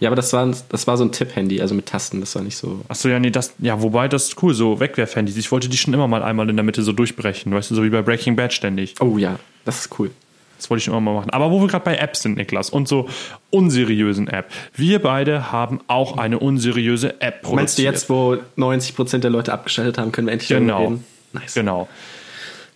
[0.00, 2.56] Ja, aber das war, das war so ein Tipp-Handy, also mit Tasten, das war nicht
[2.56, 2.80] so.
[2.88, 5.36] Achso, ja, nee, das, ja, wobei das ist cool, so Wegwerfhandys.
[5.36, 7.84] Ich wollte die schon immer mal einmal in der Mitte so durchbrechen, weißt du, so
[7.84, 8.94] wie bei Breaking Bad ständig.
[9.00, 10.10] Oh ja, das ist cool.
[10.56, 11.30] Das wollte ich schon immer mal machen.
[11.30, 13.08] Aber wo wir gerade bei Apps sind, Niklas, und so
[13.50, 14.50] unseriösen App.
[14.74, 17.56] Wir beide haben auch eine unseriöse App produziert.
[17.56, 20.82] Meinst du jetzt, wo 90% der Leute abgeschaltet haben, können wir endlich darüber Genau.
[20.82, 21.04] reden?
[21.32, 21.54] Nice.
[21.54, 21.88] Genau.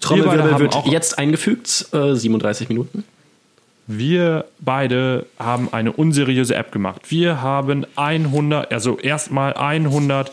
[0.01, 3.05] Trommelwirbel wird jetzt eingefügt, äh, 37 Minuten.
[3.91, 7.11] Wir beide haben eine unseriöse App gemacht.
[7.11, 10.31] Wir haben 100, also erstmal 100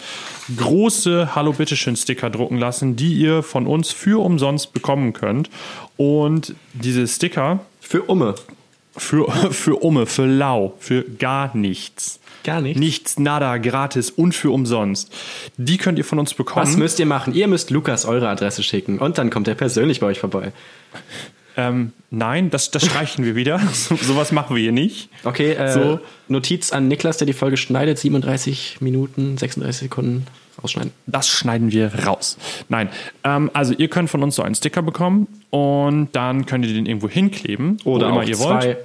[0.57, 5.49] große Hallo Bitteschön Sticker drucken lassen, die ihr von uns für umsonst bekommen könnt.
[5.95, 8.35] Und diese Sticker Für Umme.
[8.97, 12.19] für, für Umme, für lau, für gar nichts.
[12.43, 12.79] Gar nichts?
[12.79, 15.13] Nichts, nada, gratis und für umsonst.
[15.55, 16.67] Die könnt ihr von uns bekommen.
[16.67, 17.33] Was müsst ihr machen?
[17.33, 20.51] Ihr müsst Lukas eure Adresse schicken und dann kommt er persönlich bei euch vorbei.
[21.57, 23.59] Ähm, nein, das, das streichen wir wieder.
[23.73, 25.09] So, sowas machen wir hier nicht.
[25.23, 25.99] Okay, äh, So.
[26.27, 27.97] Notiz an Niklas, der die Folge schneidet.
[27.99, 30.25] 37 Minuten, 36 Sekunden
[30.61, 30.91] rausschneiden.
[31.07, 32.37] Das schneiden wir raus.
[32.69, 32.89] Nein,
[33.23, 36.85] ähm, also ihr könnt von uns so einen Sticker bekommen und dann könnt ihr den
[36.85, 38.65] irgendwo hinkleben, Oder wo immer auch ihr zwei.
[38.65, 38.77] wollt.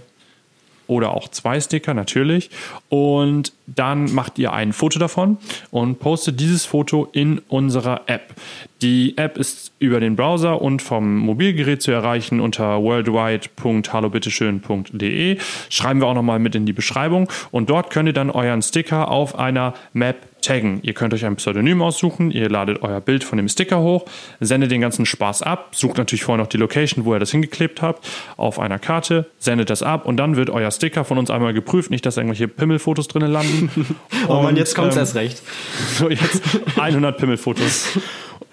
[0.91, 2.51] Oder auch zwei Sticker natürlich.
[2.89, 5.39] Und dann macht ihr ein Foto davon
[5.71, 8.35] und postet dieses Foto in unserer App.
[8.83, 15.39] Die App ist über den Browser und vom Mobilgerät zu erreichen unter worldwide.hallobitteschön.de.
[15.69, 17.31] Schreiben wir auch nochmal mit in die Beschreibung.
[17.53, 20.81] Und dort könnt ihr dann euren Sticker auf einer Map taggen.
[20.83, 24.05] Ihr könnt euch ein Pseudonym aussuchen, ihr ladet euer Bild von dem Sticker hoch,
[24.41, 27.83] sendet den ganzen Spaß ab, sucht natürlich vorher noch die Location, wo ihr das hingeklebt
[27.83, 31.53] habt, auf einer Karte, sendet das ab und dann wird euer Sticker von uns einmal
[31.55, 33.71] geprüft, nicht, dass irgendwelche Pimmelfotos drinnen landen.
[34.29, 35.43] Oh Mann, Und, jetzt kommt's ähm, erst recht.
[35.95, 36.43] so, jetzt
[36.77, 37.99] 100 Pimmelfotos.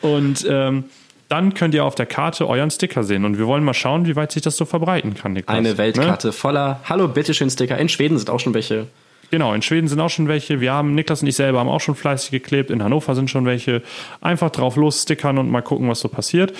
[0.02, 0.86] Und ähm,
[1.30, 3.26] dann könnt ihr auf der Karte euren Sticker sehen.
[3.26, 5.56] Und wir wollen mal schauen, wie weit sich das so verbreiten kann, Niklas.
[5.56, 5.78] Eine Ne?
[5.78, 7.78] Weltkarte voller Hallo, bitteschön Sticker.
[7.78, 8.88] In Schweden sind auch schon welche.
[9.30, 10.62] Genau, in Schweden sind auch schon welche.
[10.62, 12.72] Wir haben, Niklas und ich selber haben auch schon fleißig geklebt.
[12.72, 13.82] In Hannover sind schon welche.
[14.22, 16.54] Einfach drauf los stickern und mal gucken, was so passiert.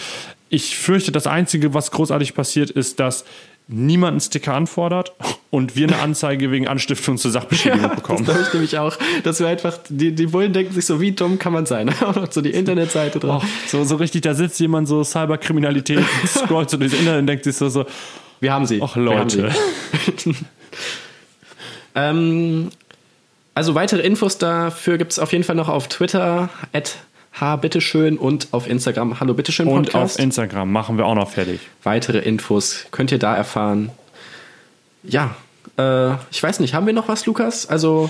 [0.50, 3.26] Ich fürchte, das Einzige, was großartig passiert, ist, dass
[3.70, 5.12] niemand einen Sticker anfordert
[5.50, 8.24] und wir eine Anzeige wegen Anstiftung zur Sachbeschädigung Das bekommen.
[8.24, 8.98] glaube ich nämlich auch.
[9.24, 11.90] Dass wir einfach, die, die Bullen denken sich so, wie dumm kann man sein?
[12.02, 13.44] Auch noch so die Internetseite drauf.
[13.46, 17.44] Oh, so, so richtig, da sitzt jemand so Cyberkriminalität, scrollt so durchs Internet und denkt
[17.44, 17.86] sich so, so
[18.40, 18.82] Wir haben sie.
[18.82, 18.96] ach.
[18.96, 19.52] Leute.
[21.98, 22.70] Ähm,
[23.56, 26.98] also weitere Infos dafür gibt es auf jeden Fall noch auf Twitter, at
[27.62, 31.60] bitteschön und auf Instagram, hallo bitteschön Und auf Instagram machen wir auch noch fertig.
[31.84, 33.92] weitere Infos könnt ihr da erfahren.
[35.04, 35.36] Ja,
[35.78, 37.68] äh, ich weiß nicht, haben wir noch was, Lukas?
[37.68, 38.10] Also,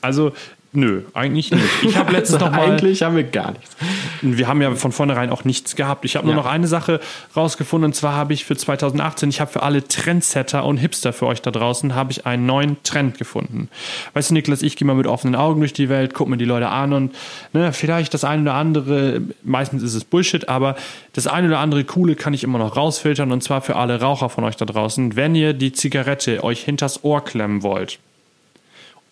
[0.00, 0.32] Also
[0.74, 1.62] Nö, eigentlich nicht.
[1.82, 3.76] Ich habe letztens Also noch mal, eigentlich haben wir gar nichts.
[4.22, 6.06] wir haben ja von vornherein auch nichts gehabt.
[6.06, 6.40] Ich habe nur Ja.
[6.42, 6.98] noch eine Sache
[7.36, 11.26] rausgefunden und zwar habe ich für 2018, ich habe für alle Trendsetter und Hipster für
[11.26, 13.68] euch da draußen, habe ich einen neuen Trend gefunden.
[14.14, 16.46] Weißt du, Niklas, ich gehe mal mit offenen Augen durch die Welt, gucke mir die
[16.46, 17.14] Leute an und
[17.52, 20.76] ne, vielleicht das eine oder andere, meistens ist es Bullshit, aber
[21.12, 24.30] das eine oder andere Coole kann ich immer noch rausfiltern und zwar für alle Raucher
[24.30, 27.98] von euch da draußen, wenn ihr die Zigarette euch hinters Ohr klemmen wollt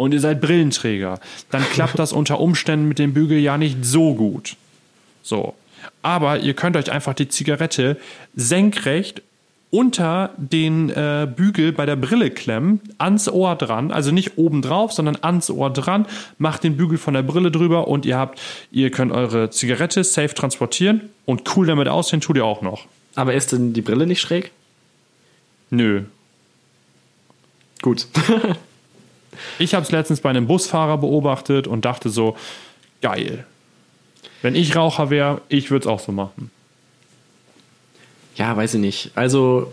[0.01, 1.21] und ihr seid Brillenträger,
[1.51, 4.57] dann klappt das unter Umständen mit dem Bügel ja nicht so gut.
[5.23, 5.53] So.
[6.01, 7.99] Aber ihr könnt euch einfach die Zigarette
[8.35, 9.21] senkrecht
[9.69, 14.91] unter den äh, Bügel bei der Brille klemmen, ans Ohr dran, also nicht oben drauf,
[14.95, 16.07] sondern ans Ohr dran,
[16.39, 18.41] macht den Bügel von der Brille drüber und ihr habt,
[18.71, 22.87] ihr könnt eure Zigarette safe transportieren und cool damit aussehen, tut ihr auch noch.
[23.17, 24.51] Aber ist denn die Brille nicht schräg?
[25.69, 26.05] Nö.
[27.83, 28.07] Gut.
[29.59, 32.37] Ich habe es letztens bei einem Busfahrer beobachtet und dachte so,
[33.01, 33.45] geil.
[34.43, 36.51] Wenn ich Raucher wäre, ich würde es auch so machen.
[38.37, 39.11] Ja, weiß ich nicht.
[39.15, 39.73] Also,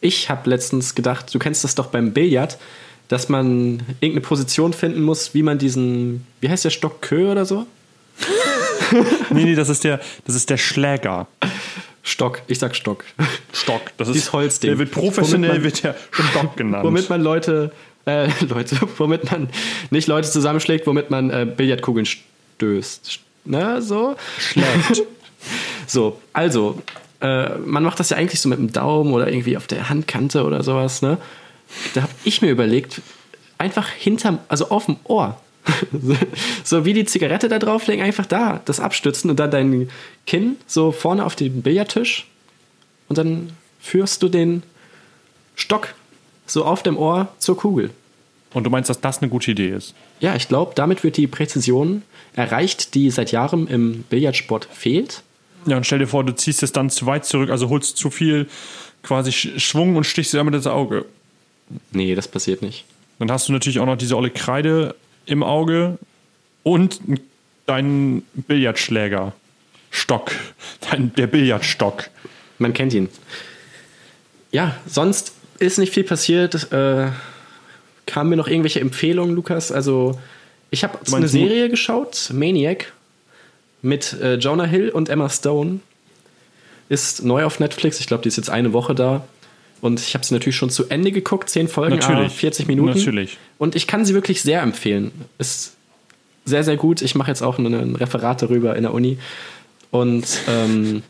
[0.00, 2.58] ich habe letztens gedacht, du kennst das doch beim Billard,
[3.08, 7.44] dass man irgendeine Position finden muss, wie man diesen, wie heißt der Stock Kö oder
[7.46, 7.66] so?
[9.30, 11.26] Nee, nee, das ist der, das ist der Schläger.
[12.04, 13.04] Stock, ich sag Stock.
[13.52, 13.80] Stock.
[13.96, 14.70] Das Dieses Holzding.
[14.70, 16.84] Der wird professionell man- wird der Stock genannt.
[16.84, 17.72] Womit man Leute,
[18.06, 19.48] äh, Leute, womit man
[19.90, 23.20] nicht Leute zusammenschlägt, womit man äh, Billardkugeln stößt.
[23.44, 24.16] Na, so?
[24.38, 25.02] schlägt.
[25.86, 26.82] So, also,
[27.20, 30.42] äh, man macht das ja eigentlich so mit dem Daumen oder irgendwie auf der Handkante
[30.42, 31.18] oder sowas, ne?
[31.94, 33.00] Da habe ich mir überlegt,
[33.58, 35.40] einfach hinterm, also auf dem Ohr.
[36.64, 39.88] so wie die Zigarette da drauflegen, einfach da, das abstützen und dann dein
[40.26, 42.26] Kinn so vorne auf den Billardtisch
[43.08, 43.50] und dann
[43.80, 44.62] führst du den
[45.54, 45.94] Stock
[46.46, 47.90] so auf dem Ohr zur Kugel.
[48.54, 49.94] Und du meinst, dass das eine gute Idee ist?
[50.20, 52.02] Ja, ich glaube, damit wird die Präzision
[52.34, 55.22] erreicht, die seit Jahren im Billardsport fehlt.
[55.66, 58.08] Ja, und stell dir vor, du ziehst es dann zu weit zurück, also holst zu
[58.10, 58.48] viel
[59.02, 61.04] quasi Sch- Schwung und stichst dir damit ins Auge.
[61.90, 62.84] Nee, das passiert nicht.
[63.18, 64.94] Dann hast du natürlich auch noch diese olle Kreide
[65.26, 65.98] im Auge
[66.62, 67.00] und
[67.66, 69.32] deinen Billardschläger.
[69.90, 70.32] Stock.
[70.90, 72.10] Dein, der Billardstock.
[72.58, 73.08] Man kennt ihn.
[74.52, 76.72] Ja, sonst ist nicht viel passiert.
[76.72, 77.08] Äh,
[78.06, 79.72] kamen mir noch irgendwelche Empfehlungen, Lukas?
[79.72, 80.18] Also,
[80.70, 82.92] ich habe eine meinst du- Serie geschaut, Maniac,
[83.82, 85.80] mit äh, Jonah Hill und Emma Stone.
[86.88, 87.98] Ist neu auf Netflix.
[88.00, 89.26] Ich glaube, die ist jetzt eine Woche da.
[89.80, 92.26] Und ich habe sie natürlich schon zu Ende geguckt, 10 Folgen, Natürlich.
[92.32, 92.96] ah, 40 Minuten.
[92.96, 93.36] Natürlich.
[93.58, 95.10] Und ich kann sie wirklich sehr empfehlen.
[95.38, 95.74] Ist
[96.44, 97.02] sehr, sehr gut.
[97.02, 99.18] Ich mache jetzt auch ein ein Referat darüber in der Uni.
[99.90, 101.02] Und ähm,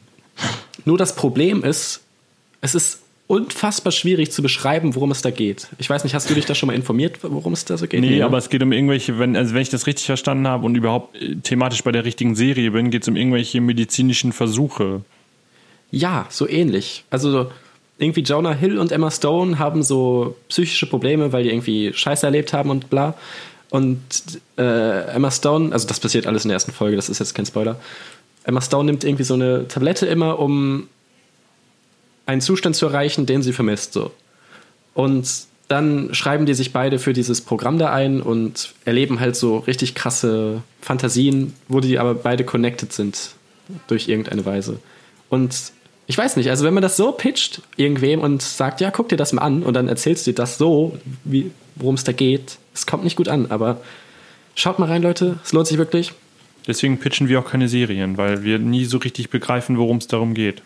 [0.85, 2.01] nur das Problem ist,
[2.61, 5.69] es ist unfassbar schwierig zu beschreiben, worum es da geht.
[5.79, 8.01] Ich weiß nicht, hast du dich da schon mal informiert, worum es da so geht?
[8.01, 8.25] Nee, ne?
[8.25, 11.21] aber es geht um irgendwelche, wenn, also wenn ich das richtig verstanden habe und überhaupt
[11.21, 15.03] äh, thematisch bei der richtigen Serie bin, geht es um irgendwelche medizinischen Versuche.
[15.91, 17.05] Ja, so ähnlich.
[17.11, 17.51] Also
[17.99, 22.53] irgendwie Jonah Hill und Emma Stone haben so psychische Probleme, weil die irgendwie Scheiße erlebt
[22.53, 23.15] haben und bla.
[23.71, 24.01] Und
[24.57, 27.47] äh, Emma Stone, also das passiert alles in der ersten Folge, das ist jetzt kein
[27.47, 27.81] Spoiler.
[28.45, 30.89] Emma Stone nimmt irgendwie so eine Tablette immer, um
[32.27, 33.93] einen Zustand zu erreichen, den sie vermisst.
[33.93, 34.11] So.
[34.95, 35.29] Und
[35.69, 39.95] dann schreiben die sich beide für dieses Programm da ein und erleben halt so richtig
[39.95, 43.31] krasse Fantasien, wo die aber beide connected sind
[43.89, 44.79] durch irgendeine Weise.
[45.29, 45.73] Und
[46.07, 49.17] ich weiß nicht, also wenn man das so pitcht irgendwem und sagt, ja, guck dir
[49.17, 50.97] das mal an und dann erzählst du dir das so,
[51.75, 53.81] worum es da geht, es kommt nicht gut an, aber
[54.55, 56.13] schaut mal rein, Leute, es lohnt sich wirklich.
[56.69, 60.35] Deswegen pitchen wir auch keine Serien, weil wir nie so richtig begreifen, worum es darum
[60.35, 60.63] geht.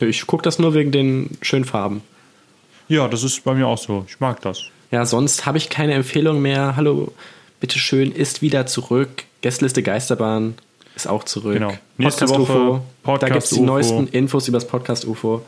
[0.00, 2.02] Ich gucke das nur wegen den schönen Farben.
[2.88, 4.04] Ja, das ist bei mir auch so.
[4.08, 4.64] Ich mag das.
[4.90, 6.76] Ja, sonst habe ich keine Empfehlung mehr.
[6.76, 7.12] Hallo,
[7.60, 9.24] bitteschön, ist wieder zurück.
[9.40, 10.54] Gästeliste Geisterbahn
[10.94, 11.54] ist auch zurück.
[11.54, 11.72] Genau.
[11.98, 12.82] Nächste Podcast Woche UFO.
[13.04, 15.42] da Podcast gibt es die neuesten Infos über das Podcast UFO.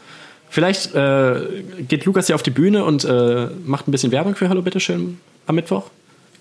[0.50, 4.48] Vielleicht äh, geht Lukas ja auf die Bühne und äh, macht ein bisschen Werbung für
[4.48, 5.90] Hallo, bitteschön am Mittwoch.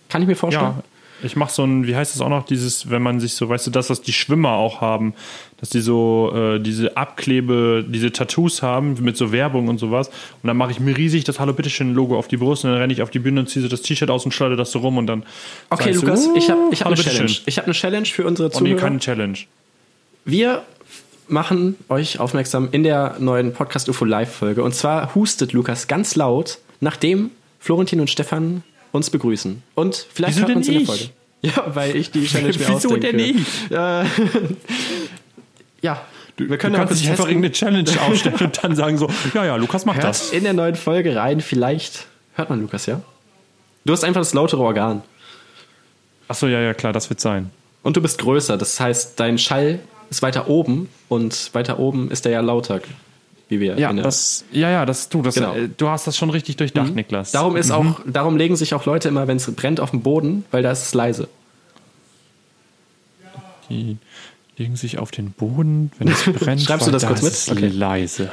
[0.09, 0.75] Kann ich mir vorstellen.
[0.77, 0.83] Ja,
[1.23, 3.67] ich mache so ein, wie heißt es auch noch, dieses, wenn man sich so, weißt
[3.67, 5.13] du, das, was die Schwimmer auch haben,
[5.59, 10.09] dass die so äh, diese Abklebe, diese Tattoos haben mit so Werbung und sowas.
[10.09, 12.79] Und dann mache ich mir riesig das Hallo bitteschön Logo auf die Brust und dann
[12.79, 14.79] renne ich auf die Bühne und ziehe so das T-Shirt aus und schleudere das so
[14.79, 15.23] rum und dann.
[15.69, 17.31] Okay, sag so, Lukas, ich habe ich hab eine Challenge.
[17.45, 18.79] Ich habe eine Challenge für unsere Oh nee, Zuhörer.
[18.81, 19.37] keine Challenge.
[20.25, 20.63] Wir
[21.27, 24.63] machen euch aufmerksam in der neuen Podcast UFO Live Folge.
[24.63, 29.61] Und zwar hustet Lukas ganz laut, nachdem Florentin und Stefan uns begrüßen.
[29.75, 30.87] Und vielleicht Wieso hört man uns in der ich?
[30.87, 31.03] Folge.
[31.41, 32.99] Ja, weil ich die Challenge mir Wieso ausdenke.
[33.11, 33.71] denn ich?
[33.71, 34.03] Äh,
[35.81, 36.01] ja,
[36.37, 39.45] wir Du können ja kannst nicht einfach irgendeine Challenge aufstellen und dann sagen so, ja,
[39.45, 40.31] ja, Lukas macht Hört das.
[40.31, 41.41] in der neuen Folge rein.
[41.41, 43.01] Vielleicht hört man Lukas, ja?
[43.85, 45.01] Du hast einfach das lautere Organ.
[46.27, 47.49] Achso, ja, ja, klar, das wird sein.
[47.83, 49.79] Und du bist größer, das heißt, dein Schall
[50.09, 52.81] ist weiter oben und weiter oben ist der ja lauter,
[53.49, 55.53] wie wir Ja, das, ja, ja, das, du, das, Genau.
[55.55, 57.31] äh, du hast das schon richtig durchdacht, Niklas.
[57.31, 60.45] Darum ist auch, darum legen sich auch Leute immer, wenn es brennt, auf den Boden,
[60.51, 61.27] weil da ist es leise.
[63.69, 63.97] Die
[64.57, 66.61] legen sich auf den Boden, wenn es brennt.
[66.61, 67.33] Schreibst du das kurz da mit?
[67.33, 67.67] ist Okay.
[67.67, 68.31] leise.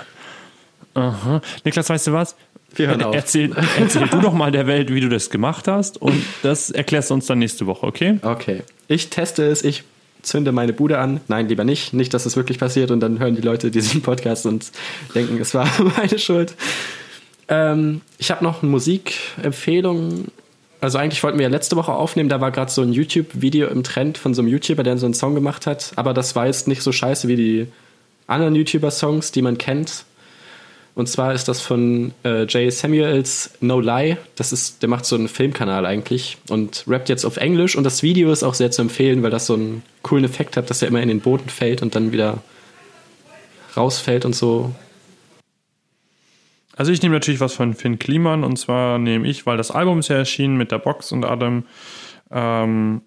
[0.95, 1.41] Aha.
[1.65, 2.37] Niklas, weißt du was?
[2.77, 3.15] Wir hören auf.
[3.15, 7.11] Erzähl, erzähl du doch mal der Welt, wie du das gemacht hast und das erklärst
[7.11, 8.19] du uns dann nächste Woche, okay?
[8.23, 8.63] Okay.
[8.89, 9.85] Ich teste es, ich
[10.25, 11.21] zünde meine Bude an.
[11.29, 11.93] Nein, lieber nicht.
[11.93, 14.73] Nicht, dass es wirklich passiert und dann hören die Leute diesen Podcast und
[15.15, 16.55] denken, es war meine Schuld.
[17.49, 20.27] Ähm, ich habe noch eine Musikempfehlung.
[20.81, 23.85] Also eigentlich wollten wir ja letzte Woche aufnehmen, da war gerade so ein YouTube-Video im
[23.85, 25.93] Trend von so einem YouTuber, der so einen Song gemacht hat.
[25.97, 27.67] Aber das war jetzt nicht so scheiße wie die
[28.27, 30.05] anderen YouTuber-Songs, die man kennt.
[30.95, 34.17] Und zwar ist das von äh, Jay Samuels No Lie.
[34.37, 37.77] Das ist, der macht so einen Filmkanal eigentlich und rappt jetzt auf Englisch.
[37.77, 40.71] Und das Video ist auch sehr zu empfehlen, weil das so einen coolen Effekt hat,
[40.71, 42.43] dass er immer in den Boden fällt und dann wieder
[43.77, 44.73] rausfällt und so.
[46.77, 50.01] Also ich nehme natürlich was von Finn Kliman und zwar nehme ich, weil das Album
[50.01, 51.65] ist ja erschienen mit der Box und allem.
[52.31, 53.03] Ähm,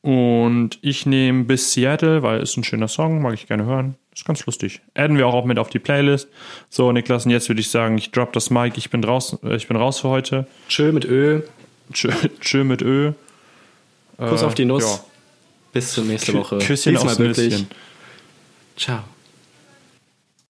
[0.00, 3.96] und ich nehme bis Seattle, weil es ein schöner Song, mag ich gerne hören.
[4.16, 4.80] Ist ganz lustig.
[4.94, 6.28] Adden wir auch, auch mit auf die Playlist.
[6.70, 9.56] So, Niklas, und jetzt würde ich sagen, ich drop das Mic, ich bin raus, äh,
[9.56, 10.46] ich bin raus für heute.
[10.68, 11.42] Tschö mit Ö.
[11.92, 12.10] Tschö,
[12.40, 13.12] tschö mit Ö.
[14.16, 14.82] Kuss Äh, auf die Nuss.
[14.82, 15.04] ja.
[15.72, 16.56] Bis zur nächsten Woche.
[16.58, 17.50] Küsschen Diesmal aufs wirklich.
[17.50, 17.68] Nüsschen.
[18.78, 19.04] Ciao.